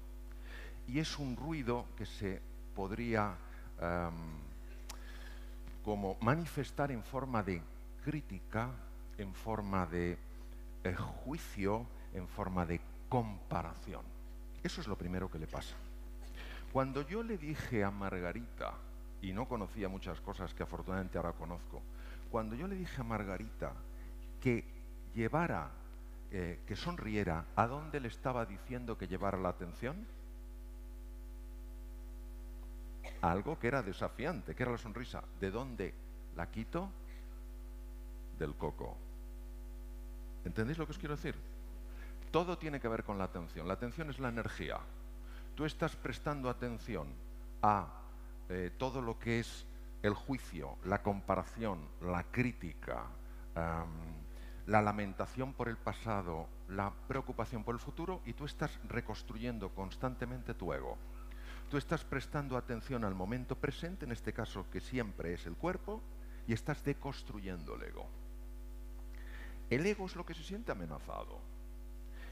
[0.89, 2.43] Y es un ruido que se
[2.75, 3.39] podría
[5.85, 7.61] como manifestar en forma de
[8.05, 8.71] crítica,
[9.19, 10.19] en forma de
[10.85, 14.03] eh, juicio, en forma de comparación.
[14.63, 15.75] Eso es lo primero que le pasa.
[16.73, 18.75] Cuando yo le dije a Margarita,
[19.21, 21.83] y no conocía muchas cosas que afortunadamente ahora conozco,
[22.31, 23.73] cuando yo le dije a Margarita
[24.41, 24.65] que
[25.15, 25.71] llevara,
[26.31, 30.07] eh, que sonriera, ¿a dónde le estaba diciendo que llevara la atención?
[33.23, 35.23] Algo que era desafiante, que era la sonrisa.
[35.41, 35.95] ¿De dónde
[36.37, 36.91] la quito?
[38.39, 38.97] Del coco.
[40.45, 41.37] ¿Entendéis lo que os quiero decir?
[42.31, 43.69] Todo tiene que ver con la atención.
[43.69, 44.81] La atención es la energía.
[45.55, 47.09] Tú estás prestando atención
[47.63, 47.87] a
[48.49, 49.67] eh, todo lo que es
[50.03, 53.07] el juicio, la comparación, la crítica,
[54.67, 60.55] la lamentación por el pasado, la preocupación por el futuro y tú estás reconstruyendo constantemente
[60.55, 60.99] tu ego.
[61.73, 66.03] Tú estás prestando atención al momento presente, en este caso que siempre es el cuerpo,
[66.47, 68.07] y estás deconstruyendo el ego.
[69.71, 71.41] El ego es lo que se siente amenazado.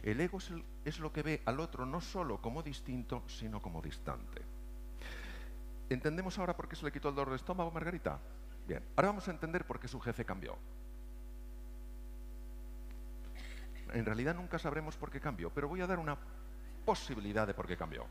[0.03, 0.53] El ego es,
[0.85, 4.42] es lo que ve al otro no solo como distinto, sino como distante.
[5.88, 8.18] ¿Entendemos ahora por qué se le quitó el dolor de estómago, Margarita?
[8.68, 10.59] Bien, ahora vamos a entender por qué su jefe cambió.
[13.94, 16.18] En realidad nunca sabremos por qué cambió, pero voy a dar una
[16.85, 18.07] posibilidad de por qué cambió.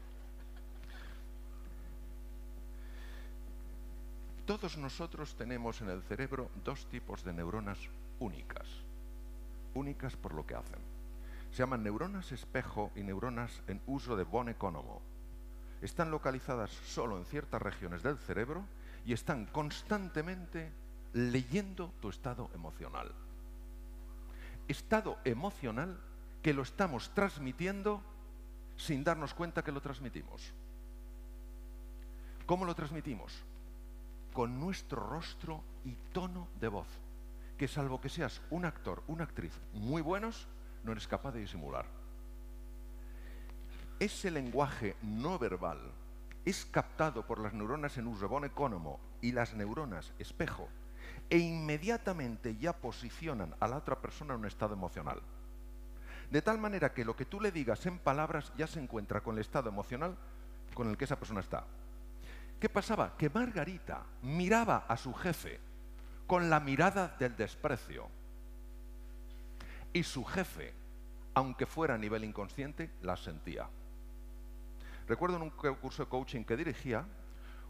[4.50, 7.78] Todos nosotros tenemos en el cerebro dos tipos de neuronas
[8.18, 8.66] únicas,
[9.76, 10.80] únicas por lo que hacen.
[11.52, 15.04] Se llaman neuronas espejo y neuronas en uso de von Economo.
[15.84, 18.64] Están localizadas solo en ciertas regiones del cerebro
[19.06, 20.72] y están constantemente
[21.14, 23.12] leyendo tu estado emocional.
[24.68, 25.96] Estado emocional
[26.42, 28.02] que lo estamos transmitiendo
[28.78, 30.42] sin darnos cuenta que lo transmitimos.
[32.48, 33.44] ¿Cómo lo transmitimos?
[34.40, 36.88] Con nuestro rostro y tono de voz,
[37.58, 40.48] que salvo que seas un actor, una actriz muy buenos,
[40.86, 41.86] no eres capaz de disimular.
[44.00, 45.80] Ese lenguaje no verbal
[46.46, 50.70] es captado por las neuronas en uso ecónomo y las neuronas espejo
[51.30, 55.22] e inmediatamente ya posicionan a la otra persona en un estado emocional.
[56.32, 59.36] De tal manera que lo que tú le digas en palabras ya se encuentra con
[59.36, 60.16] el estado emocional
[60.74, 61.66] con el que esa persona está.
[62.60, 63.16] ¿Qué pasaba?
[63.18, 65.60] Que Margarita miraba a su jefe
[66.28, 68.08] con la mirada del desprecio.
[69.94, 70.74] Y su jefe,
[71.34, 73.68] aunque fuera a nivel inconsciente, la sentía.
[75.08, 77.06] Recuerdo en un curso de coaching que dirigía,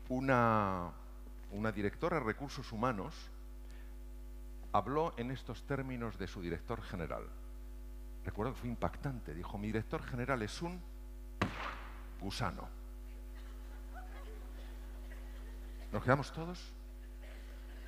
[0.09, 0.91] una,
[1.73, 3.13] directora de recursos humanos
[4.73, 7.23] habló en estos términos de su director general.
[8.25, 9.33] Recuerdo que fue impactante.
[9.33, 10.81] Dijo, mi director general es un
[12.19, 12.78] gusano.
[15.91, 16.73] Nos quedamos todos,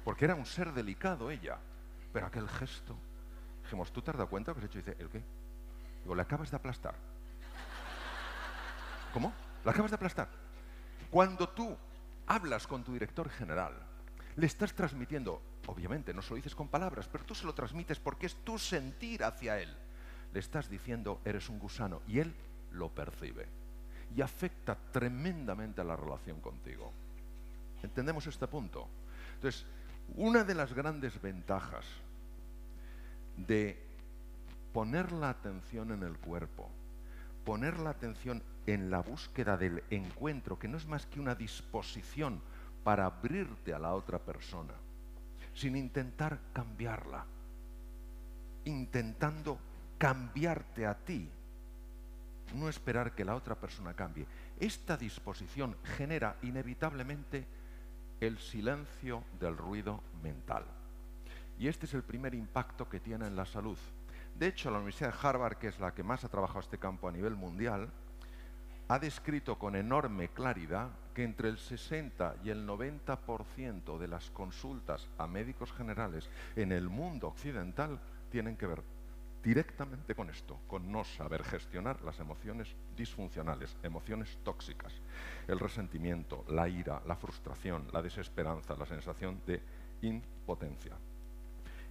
[0.03, 1.57] porque era un ser delicado ella,
[2.11, 2.95] pero aquel gesto.
[3.63, 4.79] Dijimos, ¿tú te has dado cuenta que has hecho?
[4.79, 5.21] dice, ¿el qué?
[6.03, 6.95] Digo, le acabas de aplastar.
[9.13, 9.33] ¿Cómo?
[9.63, 10.29] ¿Le acabas de aplastar?
[11.11, 11.77] Cuando tú
[12.25, 13.73] hablas con tu director general,
[14.35, 17.99] le estás transmitiendo, obviamente no se lo dices con palabras, pero tú se lo transmites
[17.99, 19.75] porque es tu sentir hacia él.
[20.33, 22.33] Le estás diciendo, eres un gusano, y él
[22.71, 23.47] lo percibe.
[24.15, 26.91] Y afecta tremendamente a la relación contigo.
[27.83, 28.87] ¿Entendemos este punto?
[29.35, 29.65] Entonces,
[30.15, 31.85] una de las grandes ventajas
[33.37, 33.81] de
[34.73, 36.69] poner la atención en el cuerpo,
[37.43, 42.41] poner la atención en la búsqueda del encuentro, que no es más que una disposición
[42.83, 44.73] para abrirte a la otra persona,
[45.53, 47.25] sin intentar cambiarla,
[48.65, 49.59] intentando
[49.97, 51.29] cambiarte a ti,
[52.55, 54.25] no esperar que la otra persona cambie.
[54.59, 57.45] Esta disposición genera inevitablemente
[58.21, 60.63] el silencio del ruido mental.
[61.57, 63.77] Y este es el primer impacto que tiene en la salud.
[64.35, 67.07] De hecho, la Universidad de Harvard, que es la que más ha trabajado este campo
[67.07, 67.91] a nivel mundial,
[68.87, 75.07] ha descrito con enorme claridad que entre el 60 y el 90% de las consultas
[75.17, 78.83] a médicos generales en el mundo occidental tienen que ver
[79.43, 84.93] directamente con esto, con no saber gestionar las emociones disfuncionales, emociones tóxicas,
[85.47, 89.61] el resentimiento, la ira, la frustración, la desesperanza, la sensación de
[90.01, 90.95] impotencia.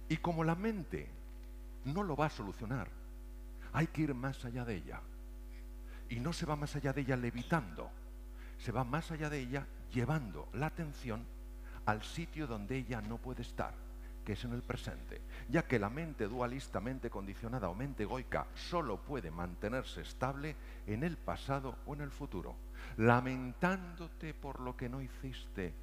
[0.07, 1.07] Y como la mente
[1.85, 2.87] no lo va a solucionar,
[3.73, 5.01] hay que ir más allá de ella.
[6.09, 7.89] Y no se va más allá de ella levitando,
[8.57, 11.25] se va más allá de ella llevando la atención
[11.85, 13.73] al sitio donde ella no puede estar,
[14.25, 18.97] que es en el presente, ya que la mente dualistamente condicionada o mente egoica solo
[18.97, 20.55] puede mantenerse estable
[20.87, 22.55] en el pasado o en el futuro,
[22.97, 25.73] lamentándote por lo que no hiciste,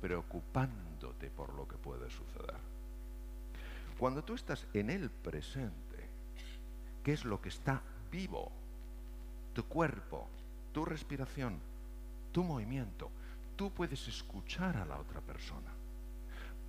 [0.00, 2.56] preocupándote por lo que puede suceder.
[3.98, 6.08] Cuando tú estás en el presente,
[7.04, 8.50] ¿qué es lo que está vivo?
[9.52, 10.28] tu cuerpo,
[10.72, 11.58] tu respiración,
[12.32, 13.10] tu movimiento.
[13.56, 15.70] Tú puedes escuchar a la otra persona.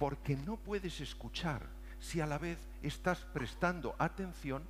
[0.02, 1.62] Porque no puedes escuchar
[2.00, 4.64] si a la vez estás prestando atención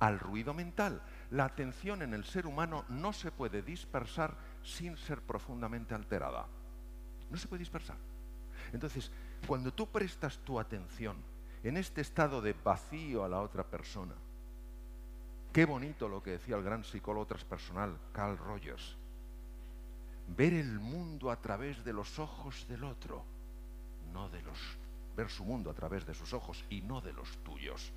[0.00, 1.00] al ruido mental.
[1.30, 6.48] La atención en el ser humano no se puede dispersar sin ser profundamente alterada.
[7.30, 7.96] No se puede dispersar.
[8.72, 9.12] Entonces,
[9.46, 11.16] cuando tú prestas tu atención
[11.62, 14.14] en este estado de vacío a la otra persona,
[15.52, 18.96] Qué bonito lo que decía el gran psicólogo transpersonal Carl Rogers.
[20.28, 23.22] Ver el mundo a través de los ojos del otro,
[24.12, 24.58] no de los
[25.16, 27.92] ver su mundo a través de sus ojos y no de los tuyos.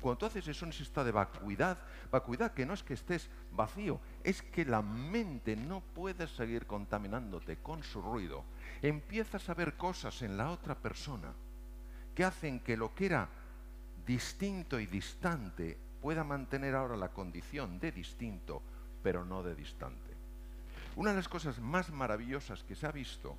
[0.00, 1.78] Cuando tú haces eso estado de vacuidad,
[2.10, 7.56] vacuidad que no es que estés vacío, es que la mente no puede seguir contaminándote
[7.56, 8.44] con su ruido.
[8.82, 11.32] Empiezas a ver cosas en la otra persona
[12.14, 13.28] que hacen que lo que era
[14.06, 18.60] distinto y distante pueda mantener ahora la condición de distinto,
[19.02, 20.12] pero no de distante.
[20.96, 23.38] Una de las cosas más maravillosas que se ha visto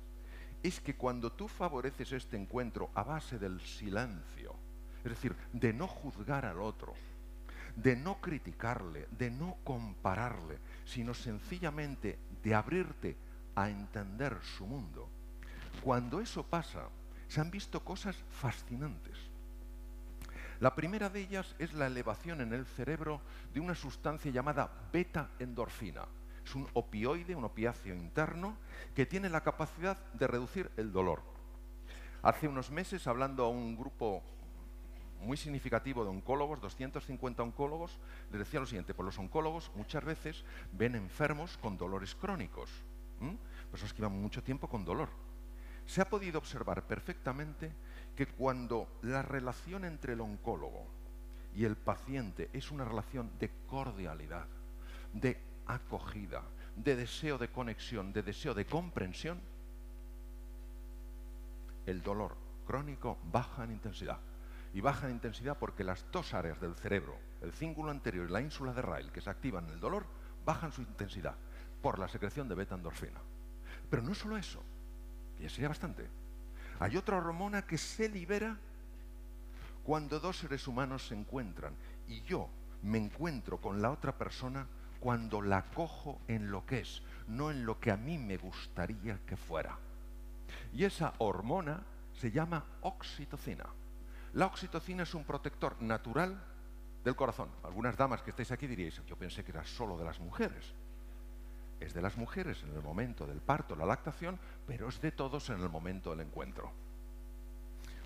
[0.62, 4.54] es que cuando tú favoreces este encuentro a base del silencio,
[5.04, 6.94] es decir, de no juzgar al otro,
[7.76, 13.16] de no criticarle, de no compararle, sino sencillamente de abrirte
[13.54, 15.08] a entender su mundo,
[15.82, 16.88] cuando eso pasa,
[17.28, 19.16] se han visto cosas fascinantes.
[20.60, 23.20] La primera de ellas es la elevación en el cerebro
[23.52, 26.06] de una sustancia llamada beta-endorfina.
[26.46, 28.56] Es un opioide, un opiáceo interno,
[28.94, 31.20] que tiene la capacidad de reducir el dolor.
[32.22, 34.22] Hace unos meses, hablando a un grupo
[35.20, 37.98] muy significativo de oncólogos, 250 oncólogos,
[38.30, 42.70] les decía lo siguiente, pues los oncólogos muchas veces ven enfermos con dolores crónicos,
[43.68, 45.08] personas que llevan mucho tiempo con dolor.
[45.84, 47.72] Se ha podido observar perfectamente
[48.14, 50.86] que cuando la relación entre el oncólogo
[51.56, 54.46] y el paciente es una relación de cordialidad,
[55.12, 56.42] de acogida,
[56.76, 59.40] de deseo de conexión, de deseo de comprensión,
[61.86, 62.36] el dolor
[62.66, 64.18] crónico baja en intensidad.
[64.74, 68.42] Y baja en intensidad porque las dos áreas del cerebro, el cíngulo anterior y la
[68.42, 70.04] ínsula de Rail, que se activan en el dolor,
[70.44, 71.34] bajan su intensidad
[71.80, 73.20] por la secreción de beta-endorfina.
[73.88, 74.62] Pero no solo eso,
[75.38, 76.06] y sería bastante.
[76.78, 78.58] Hay otra hormona que se libera
[79.82, 81.74] cuando dos seres humanos se encuentran
[82.08, 82.50] y yo
[82.82, 84.66] me encuentro con la otra persona
[85.06, 89.20] cuando la cojo en lo que es, no en lo que a mí me gustaría
[89.24, 89.78] que fuera.
[90.72, 91.80] Y esa hormona
[92.12, 93.66] se llama oxitocina.
[94.32, 96.36] La oxitocina es un protector natural
[97.04, 97.50] del corazón.
[97.62, 100.74] Algunas damas que estáis aquí diréis, yo pensé que era solo de las mujeres
[101.78, 105.50] es de las mujeres en el momento del parto, la lactación, pero es de todos
[105.50, 106.72] en el momento del encuentro.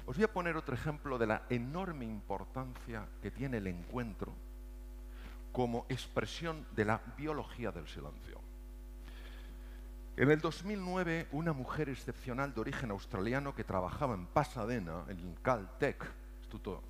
[0.05, 4.35] Os voy a poner otro ejemplo de la enorme importancia que tiene el encuentro
[5.53, 8.41] como expresión de la biología del silencio.
[10.17, 16.05] En el 2009, una mujer excepcional de origen australiano que trabajaba en Pasadena, en Caltech,
[16.41, 16.83] Instituto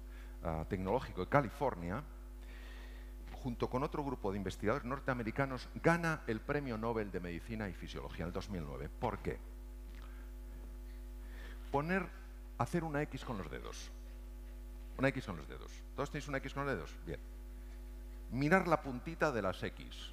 [0.42, 2.02] ah, Tecnológico de California,
[3.42, 8.24] junto con otro grupo de investigadores norteamericanos, gana el Premio Nobel de Medicina y Fisiología
[8.24, 8.88] en el 2009.
[8.98, 9.38] ¿Por qué?
[11.70, 12.06] Poner,
[12.58, 13.90] hacer una X con los dedos.
[14.98, 15.70] Una X con los dedos.
[15.94, 16.96] ¿Todos tenéis una X con los dedos?
[17.06, 17.20] Bien.
[18.30, 20.12] Mirar la puntita de las X.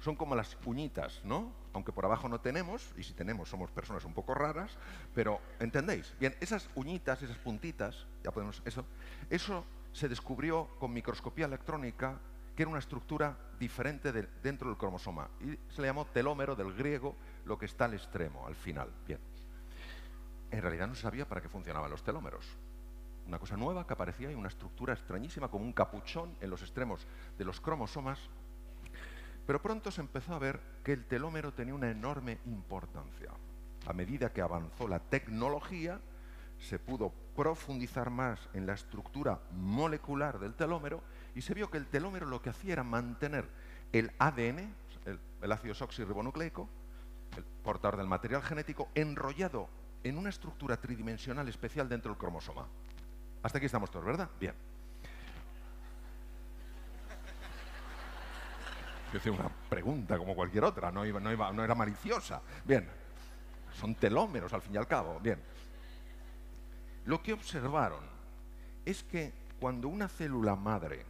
[0.00, 1.52] Son como las uñitas, ¿no?
[1.72, 4.76] Aunque por abajo no tenemos, y si tenemos somos personas un poco raras,
[5.14, 6.14] pero ¿entendéis?
[6.18, 8.84] Bien, esas uñitas, esas puntitas, ya podemos, eso,
[9.30, 12.18] eso se descubrió con microscopía electrónica
[12.56, 14.10] que era una estructura diferente
[14.42, 18.46] dentro del cromosoma y se le llamó telómero del griego, lo que está al extremo,
[18.46, 18.90] al final.
[19.06, 19.20] Bien.
[20.50, 22.46] En realidad no se sabía para qué funcionaban los telómeros.
[23.26, 27.06] Una cosa nueva que aparecía y una estructura extrañísima como un capuchón en los extremos
[27.36, 28.18] de los cromosomas.
[29.46, 33.30] Pero pronto se empezó a ver que el telómero tenía una enorme importancia.
[33.86, 36.00] A medida que avanzó la tecnología,
[36.58, 41.02] se pudo profundizar más en la estructura molecular del telómero
[41.34, 43.48] y se vio que el telómero lo que hacía era mantener
[43.92, 44.74] el ADN,
[45.42, 46.68] el, ácido desoxirribonucleico,
[47.36, 49.68] el portador del material genético, enrollado
[50.02, 52.66] en una estructura tridimensional especial dentro del cromosoma.
[53.42, 54.28] Hasta aquí estamos todos, ¿verdad?
[54.40, 54.54] Bien.
[59.12, 62.42] Yo hice una pregunta como cualquier otra, no, iba, no, no era maliciosa.
[62.64, 62.88] Bien,
[63.72, 65.20] son telómeros al fin y al cabo.
[65.20, 65.40] Bien.
[67.04, 68.04] Lo que observaron
[68.84, 71.04] es que cuando una célula madre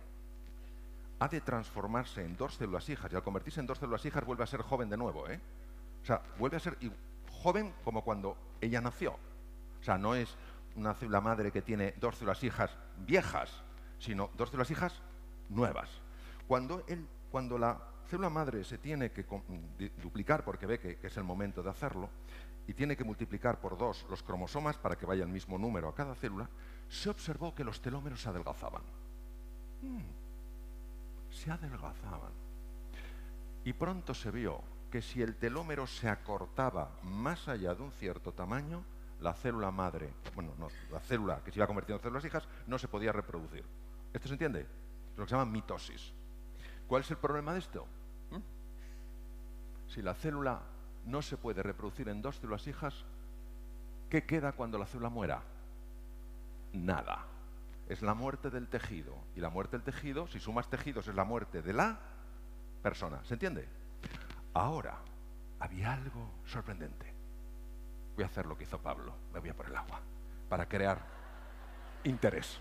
[1.19, 4.45] ha de transformarse en dos células hijas y al convertirse en dos células hijas vuelve
[4.45, 5.41] a ser joven de nuevo, ¿eh?
[6.03, 6.77] O sea, vuelve a ser
[7.43, 9.13] joven como cuando ella nació.
[9.81, 10.37] O sea, no es
[10.77, 13.51] una célula madre que tiene dos células hijas viejas,
[13.99, 15.03] sino dos células hijas
[15.49, 15.91] nuevas.
[16.47, 16.85] Cuando,
[17.31, 19.25] cuando la célula madre se tiene que
[20.03, 22.11] duplicar porque ve que es el momento de hacerlo,
[22.69, 25.95] y tiene que multiplicar por dos los cromosomas para que vaya el mismo número a
[25.95, 26.49] cada célula,
[26.89, 28.83] se observó que los telómeros se adelgazaban.
[29.83, 30.01] Hmm.
[31.31, 32.33] se adelgazaban.
[33.65, 38.33] Y pronto se vio que si el telómero se acortaba más allá de un cierto
[38.33, 38.85] tamaño,
[39.21, 42.79] la célula madre, bueno, no, la célula que se iba convirtiendo en células hijas, no
[42.79, 43.65] se podía reproducir.
[44.13, 44.61] ¿Esto se entiende?
[44.61, 46.13] Es lo que se llama mitosis.
[46.87, 47.87] ¿Cuál es el problema de esto?
[48.31, 49.91] ¿Mm?
[49.91, 50.61] Si la célula
[51.07, 53.05] no se puede reproducir en dos células hijas,
[54.11, 55.43] ¿qué queda cuando la célula muera?
[56.73, 57.27] Nada.
[57.89, 59.17] es la muerte del tejido.
[59.35, 61.99] Y la muerte del tejido, si sumas tejidos, es la muerte de la
[62.83, 63.25] persona.
[63.25, 63.69] ¿Se entiende?
[64.55, 64.99] Ahora,
[65.61, 67.16] había algo sorprendente.
[68.17, 69.15] Voy a hacer lo que hizo Pablo.
[69.33, 70.01] Me voy a por el agua.
[70.49, 70.99] Para crear
[72.05, 72.59] interés.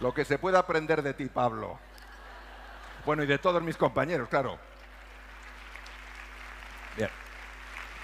[0.00, 1.78] Lo que se puede aprender de ti, Pablo.
[3.06, 4.58] Bueno, y de todos mis compañeros, claro.
[6.96, 7.08] Bien.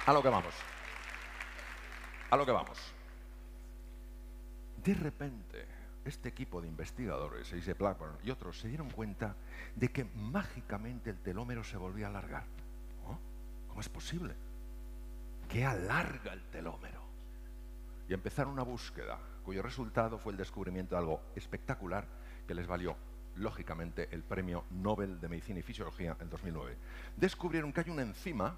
[0.06, 0.54] A lo que vamos.
[2.30, 2.78] A lo que vamos.
[4.82, 5.66] De repente,
[6.04, 9.36] este equipo de investigadores, Ace Blackburn y otros, se dieron cuenta
[9.76, 12.44] de que mágicamente el telómero se volvía a alargar.
[13.06, 13.18] ¿Oh?
[13.68, 14.34] ¿Cómo es posible?
[15.52, 17.02] ¿Qué alarga el telómero?
[18.08, 22.06] Y empezaron una búsqueda, cuyo resultado fue el descubrimiento de algo espectacular
[22.46, 22.96] que les valió,
[23.36, 26.78] lógicamente, el premio Nobel de Medicina y Fisiología en 2009.
[27.16, 28.56] Descubrieron que hay una enzima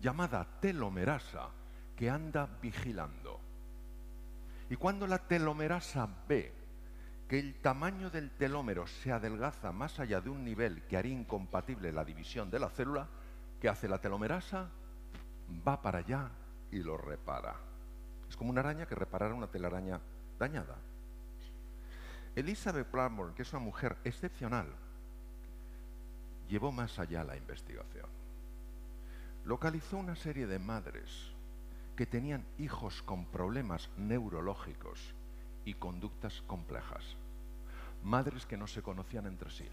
[0.00, 1.48] llamada telomerasa
[1.96, 3.40] que anda vigilando
[4.68, 6.52] y cuando la telomerasa ve
[7.28, 11.92] que el tamaño del telómero se adelgaza más allá de un nivel que haría incompatible
[11.92, 13.08] la división de la célula,
[13.60, 14.70] ¿qué hace la telomerasa?
[15.66, 16.30] Va para allá
[16.70, 17.56] y lo repara.
[18.28, 20.00] Es como una araña que reparara una telaraña
[20.38, 20.76] dañada.
[22.34, 24.66] Elizabeth Blackmore, que es una mujer excepcional,
[26.48, 28.06] llevó más allá la investigación.
[29.44, 31.32] Localizó una serie de madres
[31.96, 35.14] que tenían hijos con problemas neurológicos
[35.64, 37.16] y conductas complejas,
[38.02, 39.68] madres que no se conocían entre sí.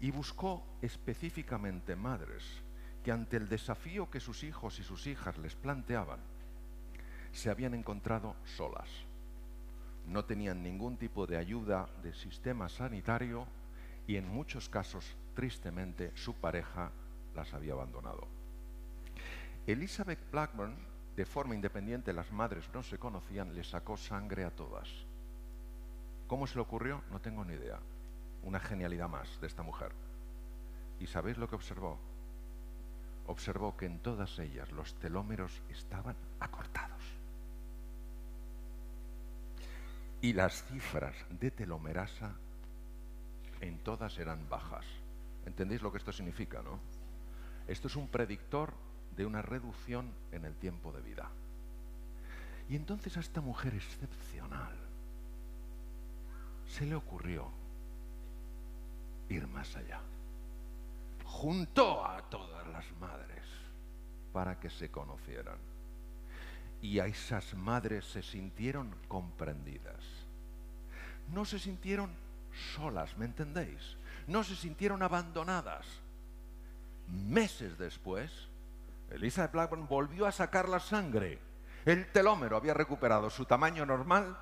[0.00, 2.62] Y buscó específicamente madres
[3.04, 6.20] que ante el desafío que sus hijos y sus hijas les planteaban,
[7.32, 8.88] se habían encontrado solas.
[10.06, 13.46] No tenían ningún tipo de ayuda del sistema sanitario
[14.06, 16.90] y en muchos casos, tristemente, su pareja
[17.34, 18.26] las había abandonado.
[19.66, 20.74] Elizabeth Blackburn
[21.18, 24.88] de forma independiente, las madres no se conocían, le sacó sangre a todas.
[26.28, 27.02] ¿Cómo se le ocurrió?
[27.10, 27.80] No tengo ni idea.
[28.44, 29.90] Una genialidad más de esta mujer.
[31.00, 31.98] ¿Y sabéis lo que observó?
[33.28, 37.02] Observó que en todas ellas los telómeros estaban acortados.
[40.20, 42.34] Y las cifras de telomerasa
[43.60, 44.84] en todas eran bajas.
[45.44, 46.80] ¿Entendéis lo que esto significa, no?
[47.68, 48.72] Esto es un predictor
[49.14, 51.28] de una reducción en el tiempo de vida.
[52.70, 54.74] Y entonces a esta mujer excepcional
[56.66, 57.50] se le ocurrió
[59.28, 60.00] ir más allá.
[61.28, 63.44] Juntó a todas las madres
[64.32, 65.58] para que se conocieran.
[66.80, 70.02] Y a esas madres se sintieron comprendidas.
[71.28, 72.10] No se sintieron
[72.74, 73.96] solas, ¿me entendéis?
[74.26, 75.86] No se sintieron abandonadas.
[77.06, 78.32] Meses después,
[79.10, 81.38] Elizabeth Blackburn volvió a sacar la sangre.
[81.84, 84.36] El telómero había recuperado su tamaño normal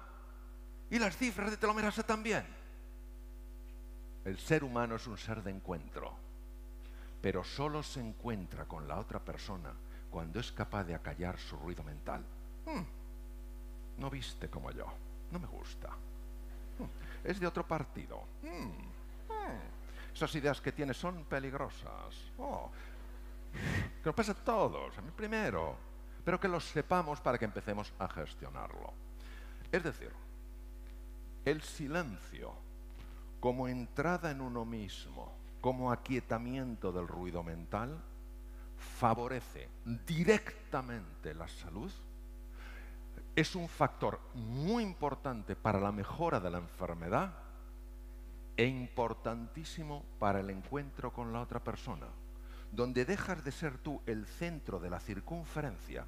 [0.90, 2.46] y las cifras de telomerasa también.
[4.24, 6.25] El ser humano es un ser de encuentro,
[7.26, 9.72] pero solo se encuentra con la otra persona
[10.08, 12.24] cuando es capaz de acallar su ruido mental.
[12.64, 12.84] Hmm,
[13.98, 14.86] no viste como yo,
[15.32, 15.88] no me gusta.
[15.88, 16.84] Hmm,
[17.24, 18.22] es de otro partido.
[18.44, 18.70] Hmm,
[20.14, 22.14] esas ideas que tienes son peligrosas.
[22.38, 22.70] Oh,
[23.52, 25.76] que nos pasa a todos, a mí primero,
[26.24, 28.92] pero que lo sepamos para que empecemos a gestionarlo.
[29.72, 30.12] Es decir,
[31.44, 32.52] el silencio
[33.40, 35.35] como entrada en uno mismo,
[35.66, 38.00] como aquietamiento del ruido mental,
[39.00, 39.68] favorece
[40.06, 41.90] directamente la salud,
[43.34, 47.32] es un factor muy importante para la mejora de la enfermedad
[48.56, 52.06] e importantísimo para el encuentro con la otra persona
[52.70, 56.06] donde dejas de ser tú el centro de la circunferencia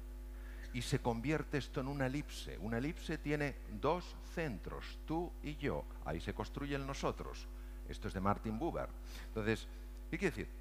[0.71, 2.57] y se convierte esto en una elipse.
[2.59, 5.83] Una elipse tiene dos centros, tú y yo.
[6.05, 7.49] Ahí se construye el nosotros.
[7.89, 8.87] Esto es de Martin Buber.
[9.27, 9.67] Entonces,
[10.09, 10.53] ¿qué quiere decir?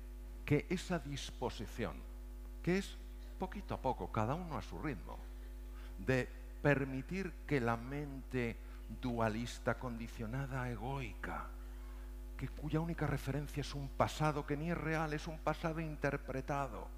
[0.44, 1.94] Que esa disposición,
[2.62, 2.96] que es
[3.38, 5.18] poquito a poco, cada uno a su ritmo,
[5.98, 6.28] de
[6.62, 8.56] permitir que la mente
[9.00, 11.46] dualista, condicionada, egoica,
[12.36, 16.88] que cuya única referencia es un pasado que ni es real, es un pasado interpretado,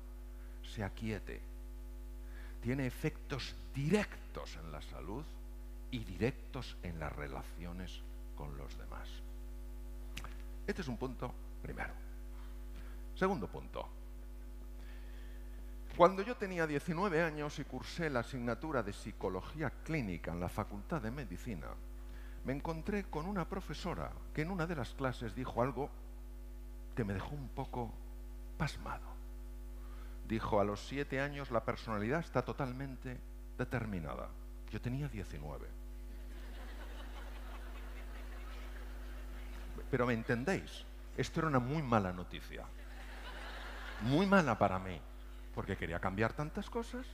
[0.62, 1.40] se aquiete.
[2.62, 5.24] Tiene efectos directos en la salud
[5.90, 8.02] y directos en las relaciones
[8.36, 9.08] con los demás.
[10.70, 11.92] Este es un punto primero.
[13.16, 13.88] Segundo punto.
[15.96, 21.02] Cuando yo tenía 19 años y cursé la asignatura de psicología clínica en la Facultad
[21.02, 21.66] de Medicina,
[22.44, 25.90] me encontré con una profesora que en una de las clases dijo algo
[26.94, 27.92] que me dejó un poco
[28.56, 29.08] pasmado.
[30.28, 33.18] Dijo, a los siete años la personalidad está totalmente
[33.58, 34.28] determinada.
[34.70, 35.79] Yo tenía 19.
[39.90, 40.84] Pero me entendéis,
[41.16, 42.64] esto era una muy mala noticia.
[44.02, 44.98] Muy mala para mí,
[45.54, 47.06] porque quería cambiar tantas cosas.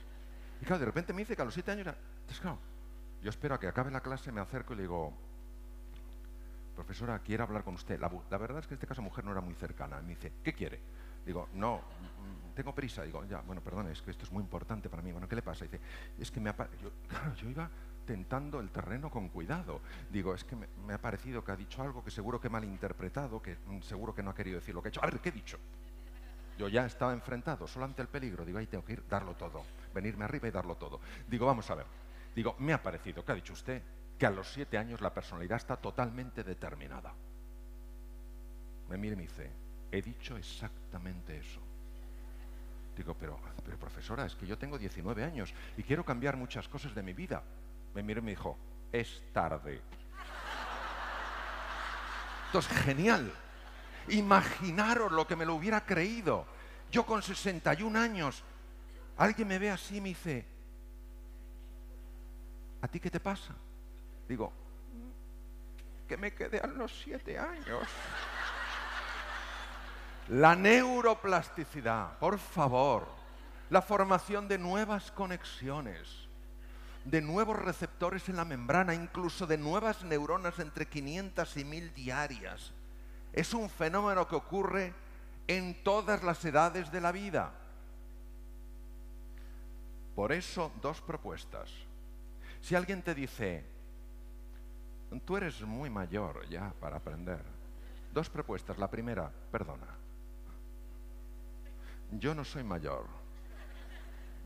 [0.61, 1.97] Y claro, de repente me dice que a los siete años era...
[2.21, 2.59] Entonces, claro,
[3.21, 5.13] yo espero a que acabe la clase, me acerco y le digo,
[6.75, 7.99] profesora, quiero hablar con usted.
[7.99, 8.07] La,
[8.37, 9.99] verdad es que en este caso mujer no era muy cercana.
[10.01, 10.79] Me dice, ¿qué quiere?
[11.25, 13.01] Digo, no, mm, tengo prisa.
[13.03, 15.11] Digo, ya, bueno, perdón, es que esto es muy importante para mí.
[15.11, 15.65] Bueno, ¿qué le pasa?
[15.65, 15.81] Dice,
[16.19, 16.51] es que me.
[16.81, 17.69] Yo, claro, yo iba
[18.07, 19.81] tentando el terreno con cuidado.
[20.09, 23.39] Digo, es que me, ha parecido que ha dicho algo que seguro que he malinterpretado,
[23.39, 25.03] que mm, seguro que no ha querido decir lo que ha hecho.
[25.03, 25.59] A ver, ¿qué he dicho?
[26.57, 28.43] Yo ya estaba enfrentado solo ante el peligro.
[28.43, 29.63] Digo, ahí tengo que ir, darlo todo.
[29.93, 30.99] Venirme arriba y darlo todo.
[31.27, 31.85] Digo, vamos a ver.
[32.33, 33.83] Digo, me ha parecido, ¿qué ha dicho usted?
[34.17, 37.13] Que a los siete años la personalidad está totalmente determinada.
[38.89, 39.51] Me mira y me dice,
[39.91, 41.59] he dicho exactamente eso.
[42.95, 43.37] Digo, pero
[43.79, 47.43] profesora, es que yo tengo 19 años y quiero cambiar muchas cosas de mi vida
[47.93, 48.57] me miró y me dijo,
[48.91, 49.81] es tarde.
[52.47, 53.31] Entonces, genial.
[54.09, 56.45] Imaginaros lo que me lo hubiera creído.
[56.91, 58.43] Yo con 61 años,
[59.17, 60.45] alguien me ve así y me dice,
[62.81, 63.53] ¿a ti qué te pasa?
[64.27, 64.53] Digo,
[66.07, 67.83] que me quedé a los siete años.
[70.29, 73.07] La neuroplasticidad, por favor,
[73.69, 76.26] la formación de nuevas conexiones
[77.07, 82.73] de nuevos receptores en la membrana, incluso de nuevas neuronas entre 500 y 1000 diarias.
[83.31, 84.93] Es un fenómeno que ocurre
[85.47, 87.53] en todas las edades de la vida.
[90.15, 91.69] Por eso, dos propuestas.
[92.59, 93.63] Si alguien te dice,
[95.23, 97.41] tú eres muy mayor ya para aprender,
[98.11, 98.77] dos propuestas.
[98.77, 99.87] La primera, perdona.
[102.11, 103.05] Yo no soy mayor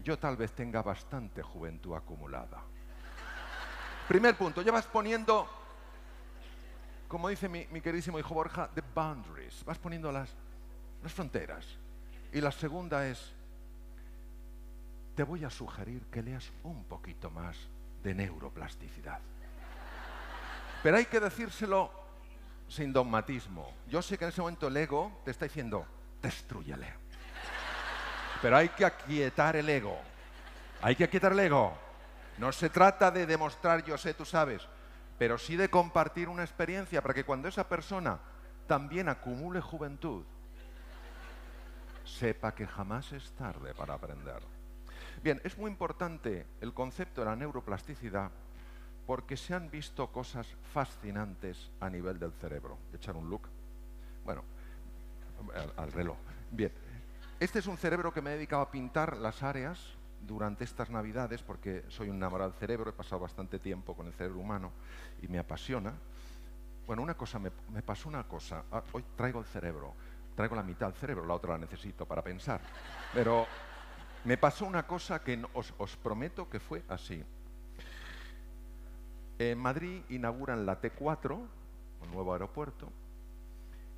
[0.03, 2.63] yo tal vez tenga bastante juventud acumulada.
[4.07, 5.47] Primer punto, ya vas poniendo,
[7.07, 10.29] como dice mi, queridísimo hijo Borja, the boundaries, vas poniendo las,
[11.03, 11.65] las fronteras.
[12.33, 13.33] Y la segunda es,
[15.15, 17.57] te voy a sugerir que leas un poquito más
[18.03, 19.19] de neuroplasticidad.
[20.81, 21.91] Pero hay que decírselo
[22.67, 23.71] sin dogmatismo.
[23.87, 25.85] Yo sé que en ese momento el ego te está diciendo,
[26.21, 27.10] destruyele.
[28.41, 29.97] Pero hay que aquietar el ego.
[30.81, 31.73] Hay que aquietar el ego.
[32.37, 34.67] No se trata de demostrar yo sé, tú sabes,
[35.19, 38.19] pero sí de compartir una experiencia para que cuando esa persona
[38.67, 40.23] también acumule juventud,
[42.03, 44.41] sepa que jamás es tarde para aprender.
[45.21, 48.31] Bien, es muy importante el concepto de la neuroplasticidad
[49.05, 52.77] porque se han visto cosas fascinantes a nivel del cerebro.
[52.93, 53.47] Echar un look.
[54.25, 54.43] Bueno,
[55.53, 56.17] al, al reloj.
[56.49, 56.71] Bien,
[57.41, 59.79] este es un cerebro que me he dedicado a pintar las áreas
[60.21, 64.13] durante estas navidades porque soy un enamorado del cerebro, he pasado bastante tiempo con el
[64.13, 64.71] cerebro humano
[65.23, 65.91] y me apasiona.
[66.85, 67.49] Bueno, una cosa, me,
[67.81, 68.65] pasó una cosa.
[68.71, 69.95] Ah, hoy traigo el cerebro,
[70.35, 72.61] traigo la mitad del cerebro, la otra la necesito para pensar.
[73.11, 73.47] Pero
[74.23, 77.25] me pasó una cosa que os, prometo que fue así.
[79.39, 81.31] En Madrid inauguran la T4,
[82.01, 82.87] un nuevo aeropuerto,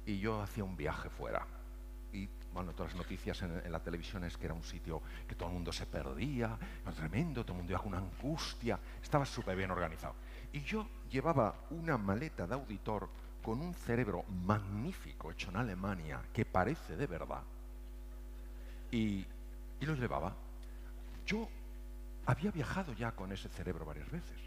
[0.06, 1.46] y yo hacía un viaje fuera.
[2.54, 5.56] Bueno, todas las noticias en, la televisión es que era un sitio que todo el
[5.56, 6.58] mundo se perdía,
[6.96, 10.16] tremendo, todo el mundo iba con una angustia, estaba súper bien organizado.
[10.52, 13.10] Y yo llevaba una maleta de auditor
[13.42, 17.42] con un cerebro magnífico hecho en Alemania, que parece de verdad,
[18.92, 19.26] y,
[19.80, 20.34] y lo llevaba.
[21.26, 21.50] Yo
[22.26, 24.38] había viajado ya con ese cerebro varias veces,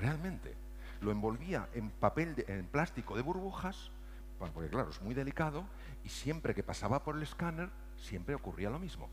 [0.00, 0.54] realmente.
[1.00, 3.90] Lo envolvía en papel, en plástico de burbujas,
[4.50, 5.64] porque claro, es muy delicado
[6.04, 9.08] y siempre que pasaba por el escáner, siempre ocurría lo mismo.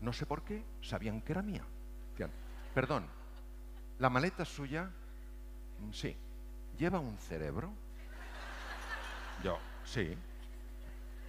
[0.00, 1.64] No sé por qué, sabían que era mía.
[2.74, 3.06] perdón,
[3.98, 4.90] ¿la maleta suya?
[5.80, 6.16] Mm, sí.
[6.76, 7.72] ¿Lleva un cerebro?
[9.42, 10.14] Yo, sí.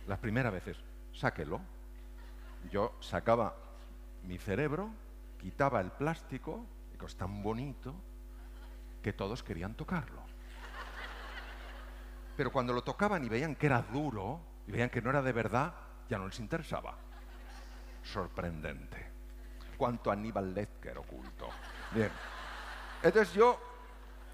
[0.08, 0.78] Las primeras veces,
[1.14, 1.62] sáquelo.
[2.70, 3.56] Yo sacaba
[4.24, 4.90] mi cerebro,
[5.40, 6.66] quitaba el plástico,
[7.06, 7.94] es tan bonito
[9.02, 10.22] que todos querían tocarlo.
[12.38, 15.34] Pero cuando lo tocaban y veían que era duro, y veían que no era de
[15.34, 15.74] verdad,
[16.08, 16.96] ya no les interesaba.
[18.04, 19.08] Sorprendente.
[19.76, 21.50] Cuánto Aníbal Lecter oculto.
[21.92, 22.12] Bien.
[23.02, 23.60] Entonces yo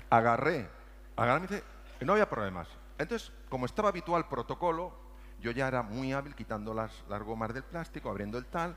[0.10, 0.70] agarré,
[1.16, 1.64] agarré
[2.01, 2.68] y no había problemas.
[2.97, 4.93] Entonces, como estaba habitual protocolo,
[5.39, 8.76] yo ya era muy hábil quitando las, las gomas del plástico, abriendo el tal.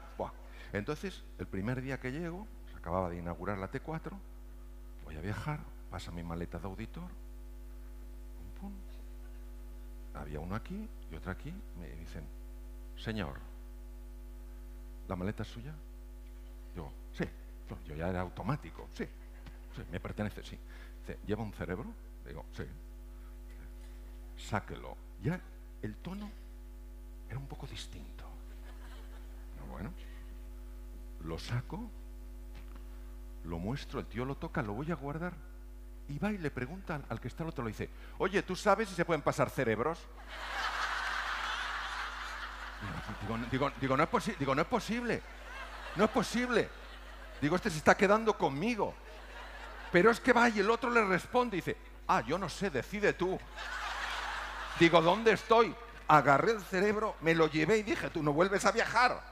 [0.72, 4.12] Entonces, el primer día que llego, se acababa de inaugurar la T4,
[5.04, 5.60] voy a viajar,
[5.90, 7.10] pasa mi maleta de auditor,
[10.16, 12.24] había uno aquí y otro aquí, me dicen,
[12.96, 13.38] señor,
[15.08, 15.74] ¿la maleta es suya?
[16.74, 17.24] Yo, sí,
[17.86, 19.04] yo ya era automático, sí,
[19.74, 20.58] sí, me pertenece, sí.
[21.00, 21.86] Dice, ¿lleva un cerebro?
[22.26, 22.64] Digo, sí.
[24.36, 24.96] sáquelo.
[25.22, 25.40] Ya
[25.82, 26.30] el tono
[27.28, 28.24] era un poco distinto.
[29.70, 29.92] Bueno,
[31.24, 31.90] lo saco,
[33.44, 35.34] lo muestro, el tío lo toca, lo voy a guardar
[36.08, 38.88] y va y le pregunta al que está al otro, le dice, oye, ¿tú sabes
[38.88, 39.98] si se pueden pasar cerebros?
[43.50, 45.22] Digo, digo, no es digo, no es posible,
[45.96, 46.68] no es posible.
[47.40, 48.94] Digo, este se está quedando conmigo.
[49.90, 51.76] Pero es que va y el otro le responde y dice,
[52.08, 53.38] ah, yo no sé, decide tú.
[54.78, 55.74] Digo, ¿dónde estoy?
[56.08, 59.22] Agarré el cerebro, me lo llevé y dije, tú no vuelves a viajar.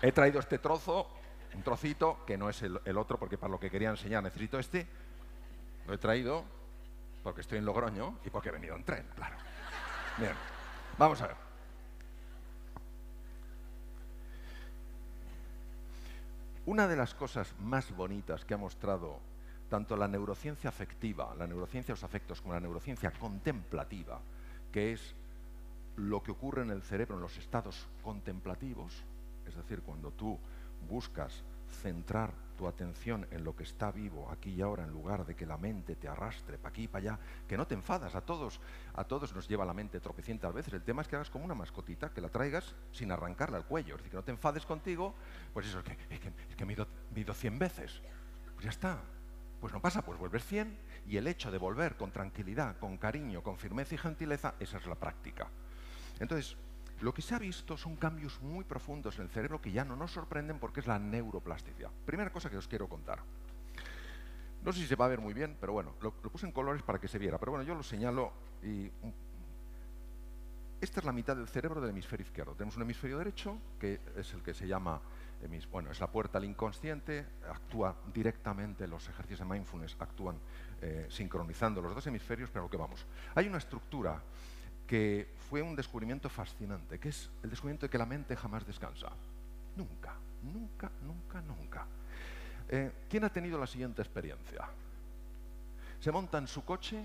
[0.00, 1.08] He traído este trozo,
[1.54, 4.86] un trocito, que no es el, otro, porque para lo que quería enseñar necesito este.
[5.86, 6.44] Lo he traído
[7.22, 9.36] porque estoy en Logroño y porque he venido en tren, claro.
[10.18, 10.32] Bien,
[10.98, 11.36] vamos a ver.
[16.66, 19.20] Una de las cosas más bonitas que ha mostrado
[19.70, 24.20] tanto la neurociencia afectiva, la neurociencia de los afectos, como la neurociencia contemplativa,
[24.72, 25.14] que es
[25.96, 29.02] lo que ocurre en el cerebro en los estados contemplativos,
[29.46, 30.38] es decir, cuando tú
[30.88, 31.44] buscas
[31.82, 35.46] centrar tu atención en lo que está vivo aquí y ahora en lugar de que
[35.46, 38.60] la mente te arrastre para aquí y para allá, que no te enfadas, a todos,
[38.94, 40.74] a todos nos lleva la mente tropecientas veces.
[40.74, 43.94] El tema es que hagas como una mascotita, que la traigas sin arrancarla al cuello,
[43.94, 45.14] es decir, que no te enfades contigo,
[45.52, 48.02] pues eso es que, es que, me, he ido, 100 veces.
[48.54, 49.00] Pues ya está.
[49.60, 50.76] Pues no pasa, pues vuelves 100
[51.06, 54.86] y el hecho de volver con tranquilidad, con cariño, con firmeza y gentileza, esa es
[54.86, 55.48] la práctica.
[56.20, 56.56] Entonces,
[57.00, 59.96] lo que se ha visto son cambios muy profundos en el cerebro que ya no
[59.96, 61.90] nos sorprenden porque es la neuroplasticidad.
[62.04, 63.20] Primera cosa que os quiero contar.
[64.64, 66.82] No sé si se va a ver muy bien, pero bueno, lo, puse en colores
[66.82, 67.38] para que se viera.
[67.38, 68.32] Pero bueno, yo lo señalo
[68.62, 68.90] y...
[70.80, 72.52] Esta es la mitad del cerebro del hemisferio izquierdo.
[72.54, 75.00] Tenemos un hemisferio derecho, que es el que se llama,
[75.72, 80.38] bueno, es la puerta al inconsciente, actúa directamente, los ejercicios de mindfulness actúan
[80.80, 83.04] eh, sincronizando los dos hemisferios, pero a lo que vamos.
[83.34, 84.22] Hay una estructura
[84.88, 89.12] que fue un descubrimiento fascinante, que es el descubrimiento de que la mente jamás descansa.
[89.76, 91.86] Nunca, nunca, nunca, nunca.
[92.70, 94.66] Eh, ¿Quién ha tenido la siguiente experiencia?
[96.00, 97.04] Se monta en su coche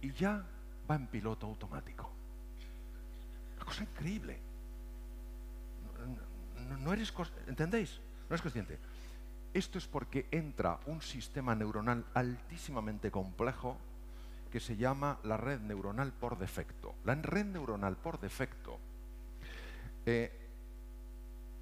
[0.00, 0.42] y ya
[0.90, 2.10] va en piloto automático.
[3.56, 4.38] Una cosa increíble.
[6.80, 7.12] No, eres,
[7.46, 8.00] ¿entendéis?
[8.28, 8.78] No es consciente.
[9.52, 13.76] Esto es porque entra un sistema neuronal altísimamente complejo
[14.50, 16.94] que se llama la red neuronal por defecto.
[17.04, 18.78] La red neuronal por defecto
[20.04, 20.32] eh,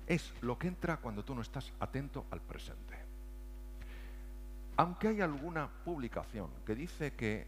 [0.06, 2.96] es lo que entra cuando tú no estás atento al presente.
[4.76, 7.46] Aunque hay alguna publicación que dice que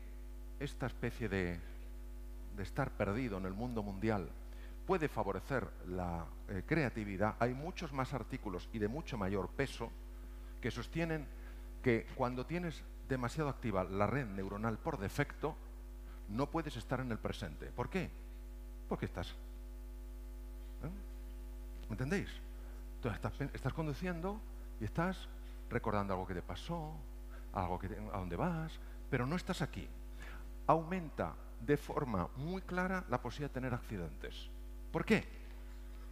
[0.58, 1.58] esta especie de,
[2.58, 4.28] estar perdido en el mundo mundial
[4.86, 9.90] puede favorecer la eh, creatividad, hay muchos más artículos y de mucho mayor peso
[10.60, 11.26] que sostienen
[11.82, 15.56] que cuando tienes demasiado activa la red neuronal por defecto,
[16.28, 17.66] no puedes estar en el presente.
[17.66, 18.08] ¿Por qué?
[18.88, 19.28] Porque estás.
[19.28, 20.90] ¿eh?
[21.88, 22.30] ¿Me entendéis?
[22.96, 23.20] Entonces
[23.52, 24.40] estás, conduciendo
[24.80, 25.28] y estás
[25.68, 26.94] recordando algo que te pasó,
[27.52, 28.78] algo que a dónde vas,
[29.10, 29.88] pero no estás aquí.
[30.66, 34.48] Aumenta de forma muy clara la posibilidad de tener accidentes.
[34.92, 35.26] ¿Por qué?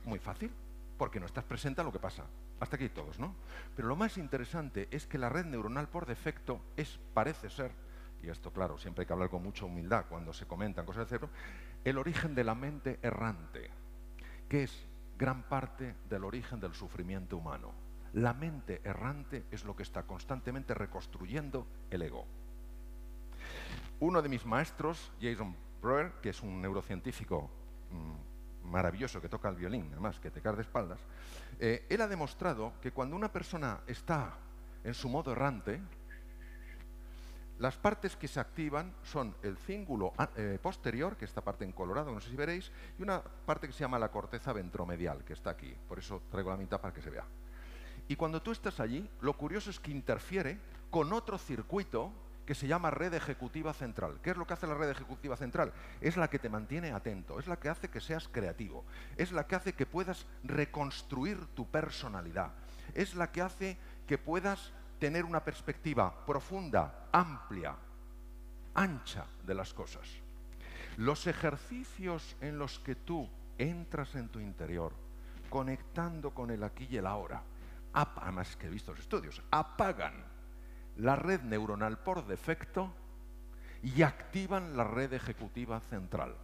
[0.05, 0.51] Muy fácil,
[0.97, 2.25] porque no estás presente a lo que pasa.
[2.61, 3.35] Hasta aquí todos, ¿no?
[3.77, 7.71] Pero lo más interesante es que la red neuronal por defecto es, parece ser,
[8.23, 11.09] y esto claro, siempre hay que hablar con mucha humildad cuando se comentan cosas del
[11.09, 11.31] cerebro,
[11.85, 13.71] el origen de la mente errante,
[14.49, 14.87] que es
[15.17, 17.73] gran parte del origen del sufrimiento humano.
[18.15, 22.27] La mente errante es lo que está constantemente reconstruyendo el ego.
[24.01, 27.51] Uno de mis maestros, Jason Breuer, que es un neurocientífico
[27.91, 28.28] mm,
[28.69, 31.01] maravilloso que toca el violín, además, que te cae de espaldas,
[31.59, 34.35] eh, él ha demostrado que cuando una persona está
[34.85, 35.81] en su modo errante,
[37.59, 41.65] las partes que se activan son el cíngulo ah, eh, posterior, que es esta parte
[41.65, 45.25] en colorado, no sé si veréis, y una parte que se llama la corteza ventromedial,
[45.25, 45.75] que está aquí.
[45.89, 47.25] Por eso traigo la mitad para que se vea.
[48.07, 50.59] Y cuando tú estás allí, lo curioso es que interfiere
[50.91, 52.13] con otro circuito
[52.49, 54.21] que se llama red ejecutiva central.
[54.23, 55.71] ¿Qué es lo que hace la red ejecutiva central?
[56.01, 58.87] Es la que te mantiene atento, es la que hace que seas creativo,
[59.19, 62.53] es la que hace que puedas reconstruir tu personalidad,
[62.95, 63.77] es la que hace
[64.07, 67.77] que puedas tener una perspectiva profunda, amplia,
[68.73, 70.09] ancha de las cosas.
[70.97, 73.29] Los ejercicios en los que tú
[73.59, 74.95] entras en tu interior,
[75.51, 77.43] conectando con el aquí y el ahora,
[77.93, 80.38] además que he visto los estudios, apagan
[80.99, 82.93] la red neuronal por defecto
[83.83, 86.35] y activan la red ejecutiva central.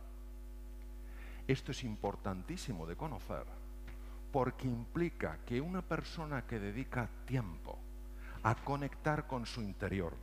[1.47, 3.45] Esto es importantísimo de conocer
[4.33, 7.79] porque implica que una persona que dedica tiempo
[8.43, 10.15] a conectar con su interior,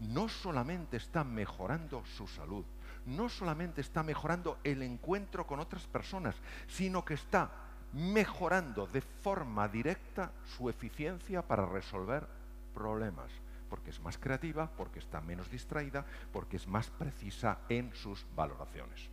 [0.00, 2.64] no solamente está mejorando su salud,
[3.06, 6.34] no solamente está mejorando el encuentro con otras personas,
[6.66, 7.50] sino que está
[7.92, 12.26] mejorando de forma directa su eficiencia para resolver
[12.74, 13.30] problemas,
[13.68, 19.08] porque es más creativa, porque está menos distraída, porque es más precisa en sus valoraciones.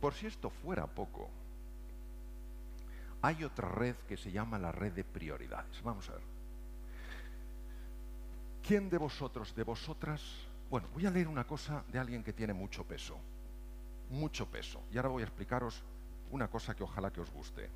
[0.00, 1.30] Por si esto fuera poco,
[3.22, 5.82] hay otra red que se llama la red de prioridades.
[5.82, 6.22] Vamos a ver.
[8.62, 10.22] ¿Quién de vosotros, de vosotras?
[10.68, 13.16] Bueno, voy a leer una cosa de alguien que tiene mucho peso.
[14.10, 14.82] Mucho peso.
[14.92, 15.82] Y ahora voy a explicaros
[16.30, 17.70] una cosa que ojalá que os guste.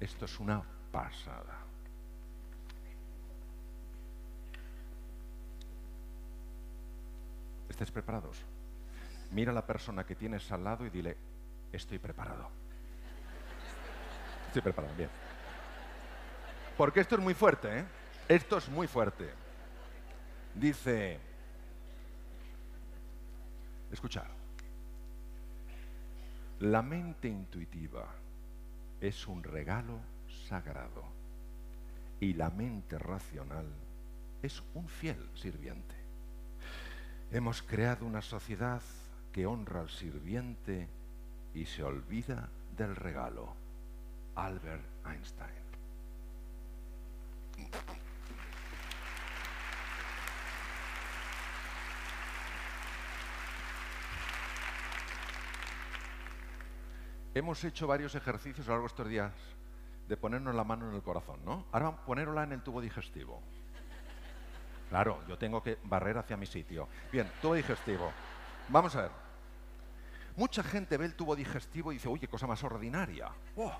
[0.00, 1.69] Esto es una pasada.
[7.80, 8.36] ¿Estáis preparados?
[9.30, 11.16] Mira a la persona que tienes al lado y dile,
[11.72, 12.50] estoy preparado.
[14.48, 15.08] Estoy preparado, bien.
[16.76, 17.84] Porque esto es muy fuerte, ¿eh?
[18.28, 19.30] Esto es muy fuerte.
[20.54, 21.18] Dice,
[23.90, 24.28] escuchar,
[26.58, 28.06] la mente intuitiva
[29.00, 30.00] es un regalo
[30.50, 31.02] sagrado
[32.20, 33.72] y la mente racional
[34.42, 35.99] es un fiel sirviente.
[37.32, 38.82] Hemos creado una sociedad
[39.30, 40.88] que honra al sirviente
[41.54, 43.54] y se olvida del regalo.
[44.34, 45.60] Albert Einstein.
[57.32, 59.32] Hemos hecho varios ejercicios a lo largo de estos días
[60.08, 61.66] de ponernos la mano en el corazón, ¿no?
[61.70, 63.40] Ahora ponerla en el tubo digestivo.
[64.90, 66.88] Claro, yo tengo que barrer hacia mi sitio.
[67.12, 68.12] Bien, tubo digestivo.
[68.68, 69.10] Vamos a ver.
[70.36, 73.30] Mucha gente ve el tubo digestivo y dice, oye, cosa más ordinaria.
[73.56, 73.72] Oh.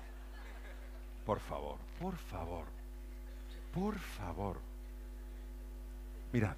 [1.25, 2.65] Por favor, por favor,
[3.73, 4.59] por favor.
[6.31, 6.55] Mirad,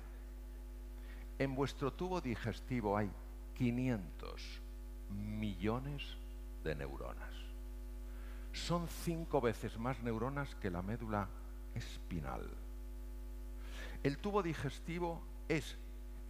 [1.40, 3.12] en vuestro tubo digestivo hay
[3.56, 4.62] 500
[5.10, 6.18] millones
[6.64, 7.34] de neuronas.
[8.52, 11.28] Son cinco veces más neuronas que la médula
[11.74, 12.63] espinal.
[14.04, 15.78] El tubo digestivo es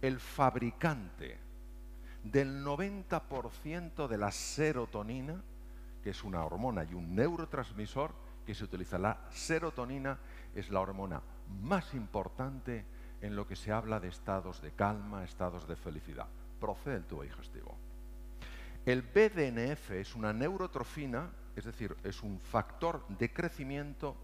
[0.00, 1.38] el fabricante
[2.22, 5.42] del 90% de la serotonina,
[6.02, 8.14] que es una hormona y un neurotransmisor
[8.46, 8.96] que se utiliza.
[8.96, 10.18] La serotonina
[10.54, 11.20] es la hormona
[11.62, 12.84] más importante
[13.20, 16.28] en lo que se habla de estados de calma, estados de felicidad.
[16.60, 17.76] Procede el tubo digestivo.
[18.86, 24.14] El BDNF es una neurotrofina, es decir, es un factor de crecimiento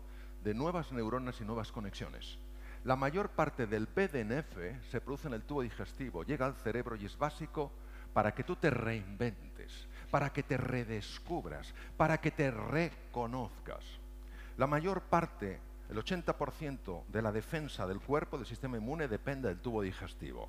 [0.45, 2.39] de nuevas neuronas y nuevas conexiones.
[2.85, 7.05] La mayor parte del BDNF se produce en el tubo digestivo, llega al cerebro y
[7.05, 7.71] es básico
[8.15, 13.85] para que tú te reinventes, para que te redescubras, para que te reconozcas.
[14.57, 15.61] La mayor parte,
[15.91, 20.49] el 80% de la defensa del cuerpo, del sistema inmune, depende del tubo digestivo.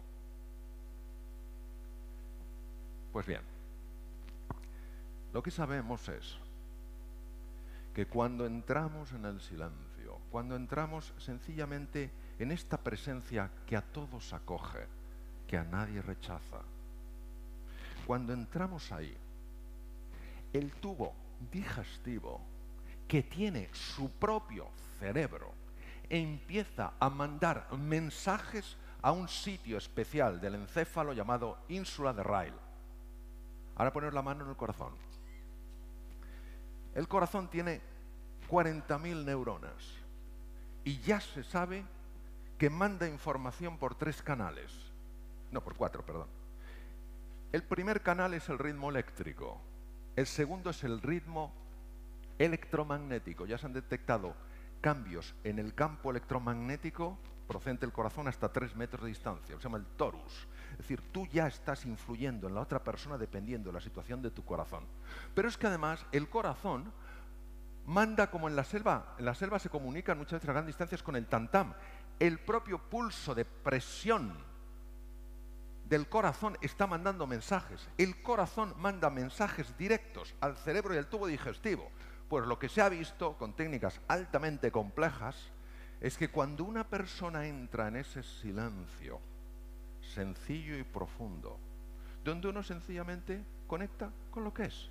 [3.11, 3.41] Pues bien,
[5.33, 6.37] lo que sabemos es
[7.93, 9.90] que cuando entramos en el silencio,
[10.31, 12.09] cuando entramos sencillamente
[12.39, 14.87] en esta presencia que a todos acoge,
[15.45, 16.61] que a nadie rechaza,
[18.07, 19.15] cuando entramos ahí,
[20.53, 21.13] el tubo
[21.51, 22.41] digestivo,
[23.07, 24.69] que tiene su propio
[24.99, 25.51] cerebro,
[26.09, 32.57] empieza a mandar mensajes a un sitio especial del encéfalo llamado ínsula de Ryle.
[33.75, 34.93] Ahora poner la mano en el corazón.
[36.95, 37.81] El corazón tiene
[38.49, 40.00] 40.000 neuronas
[40.83, 41.83] y ya se sabe
[42.57, 44.71] que manda información por tres canales.
[45.51, 46.27] No, por cuatro, perdón.
[47.51, 49.59] El primer canal es el ritmo eléctrico.
[50.15, 51.53] El segundo es el ritmo
[52.39, 53.45] electromagnético.
[53.45, 54.35] Ya se han detectado
[54.79, 57.17] cambios en el campo electromagnético
[57.47, 59.55] procedente del corazón hasta tres metros de distancia.
[59.57, 60.47] Se llama el torus.
[60.71, 64.31] Es decir, tú ya estás influyendo en la otra persona dependiendo de la situación de
[64.31, 64.85] tu corazón.
[65.35, 66.93] Pero es que además el corazón
[67.85, 69.15] manda como en la selva.
[69.17, 71.73] En la selva se comunican muchas veces a grandes distancias con el tantam.
[72.19, 74.33] El propio pulso de presión
[75.85, 77.87] del corazón está mandando mensajes.
[77.97, 81.91] El corazón manda mensajes directos al cerebro y al tubo digestivo.
[82.29, 85.51] Pues lo que se ha visto con técnicas altamente complejas
[85.99, 89.19] es que cuando una persona entra en ese silencio
[90.01, 91.59] sencillo y profundo,
[92.23, 94.89] donde uno sencillamente conecta con lo que es,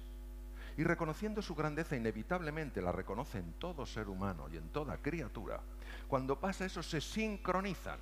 [0.81, 5.61] y reconociendo su grandeza inevitablemente la reconoce en todo ser humano y en toda criatura,
[6.09, 7.99] cuando pasa eso se sincronizan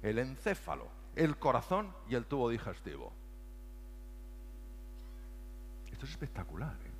[0.00, 3.12] el encéfalo, el corazón y el tubo digestivo.
[5.90, 6.72] Esto es espectacular.
[6.84, 6.92] ¿eh?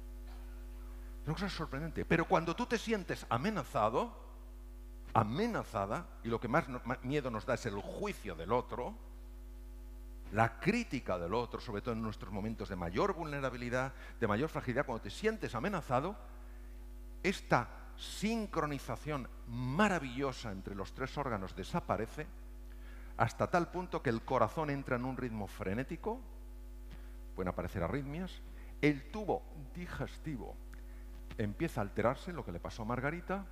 [1.22, 2.04] Es una cosa sorprendente.
[2.04, 4.12] Pero cuando tú te sientes amenazado,
[5.14, 6.64] amenazada y lo que más
[7.04, 8.96] miedo nos da es el juicio del otro,
[10.32, 14.86] la crítica del otro, sobre todo en nuestros momentos de mayor vulnerabilidad, de mayor fragilidad,
[14.86, 16.16] cuando te sientes amenazado,
[17.22, 22.26] esta sincronización maravillosa entre los tres órganos desaparece
[23.16, 26.20] hasta tal punto que el corazón entra en un ritmo frenético,
[27.34, 28.40] pueden aparecer arritmias,
[28.80, 29.42] el tubo
[29.74, 30.56] digestivo
[31.36, 33.44] empieza a alterarse, lo que le pasó a Margarita,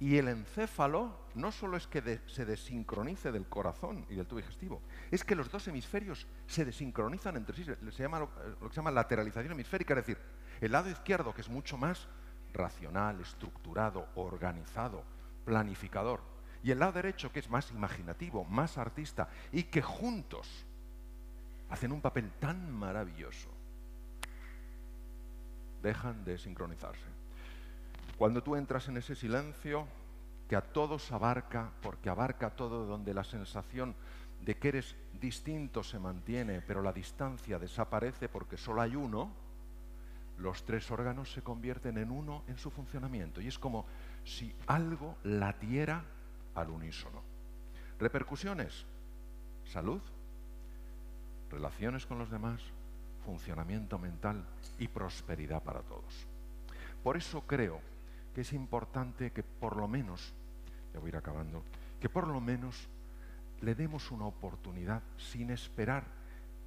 [0.00, 4.80] y el encéfalo no solo es que se desincronice del corazón y del tubo digestivo,
[5.10, 7.64] es que los dos hemisferios se desincronizan entre sí.
[7.64, 8.30] Se llama lo,
[8.60, 10.18] lo, que se llama lateralización hemisférica, es decir,
[10.60, 12.08] el lado izquierdo, que es mucho más
[12.52, 15.04] racional, estructurado, organizado,
[15.44, 16.20] planificador,
[16.62, 20.66] y el lado derecho, que es más imaginativo, más artista, y que juntos
[21.70, 23.48] hacen un papel tan maravilloso,
[25.82, 27.17] dejan de sincronizarse.
[28.18, 29.86] Cuando tú entras en ese silencio
[30.48, 33.94] que a todos abarca, porque abarca todo donde la sensación
[34.44, 39.30] de que eres distinto se mantiene, pero la distancia desaparece porque solo hay uno,
[40.38, 43.40] los tres órganos se convierten en uno en su funcionamiento.
[43.40, 43.86] Y es como
[44.24, 46.02] si algo latiera
[46.56, 47.22] al unísono.
[48.00, 48.84] Repercusiones,
[49.64, 50.00] salud,
[51.50, 52.60] relaciones con los demás,
[53.24, 54.44] funcionamiento mental
[54.78, 56.26] y prosperidad para todos.
[57.02, 57.80] Por eso creo
[58.38, 60.32] que es importante que por lo menos,
[60.94, 61.64] ya voy a ir acabando,
[61.98, 62.88] que por lo menos
[63.62, 66.04] le demos una oportunidad sin esperar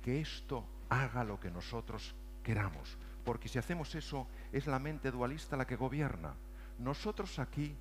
[0.04, 2.14] que esto haga lo que nosotros
[2.44, 2.98] queramos.
[3.24, 6.34] Porque si hacemos eso, es la mente dualista la que gobierna.
[6.78, 7.74] Nosotros aquí,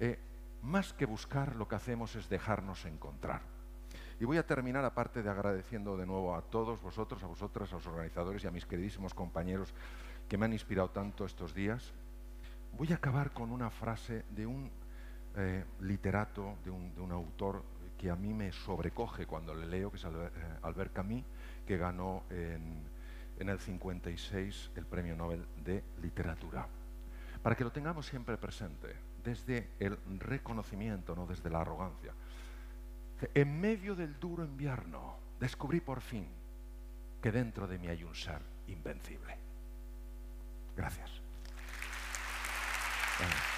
[0.00, 0.18] eh,
[0.64, 3.42] más que buscar, lo que hacemos es dejarnos encontrar.
[4.18, 7.76] Y voy a terminar, aparte de agradeciendo de nuevo a todos vosotros, a vosotras, a
[7.76, 9.72] los organizadores y a mis queridísimos compañeros
[10.28, 11.92] que me han inspirado tanto estos días,
[12.76, 14.70] Voy a acabar con una frase de un
[15.36, 17.62] eh, literato, de un, autor
[17.98, 20.08] que a mí me sobrecoge cuando le leo, que es eh,
[20.62, 21.24] Albert Camus,
[21.66, 22.82] que ganó en,
[23.38, 26.66] en el 56 el Premio Nobel de Literatura.
[27.42, 32.12] Para que lo tengamos siempre presente, desde el reconocimiento, no desde la arrogancia.
[33.34, 36.26] En medio del duro invierno, descubrí por fin
[37.20, 39.36] que dentro de mí hay un ser invencible.
[40.76, 41.19] Gracias.
[43.20, 43.50] Tá.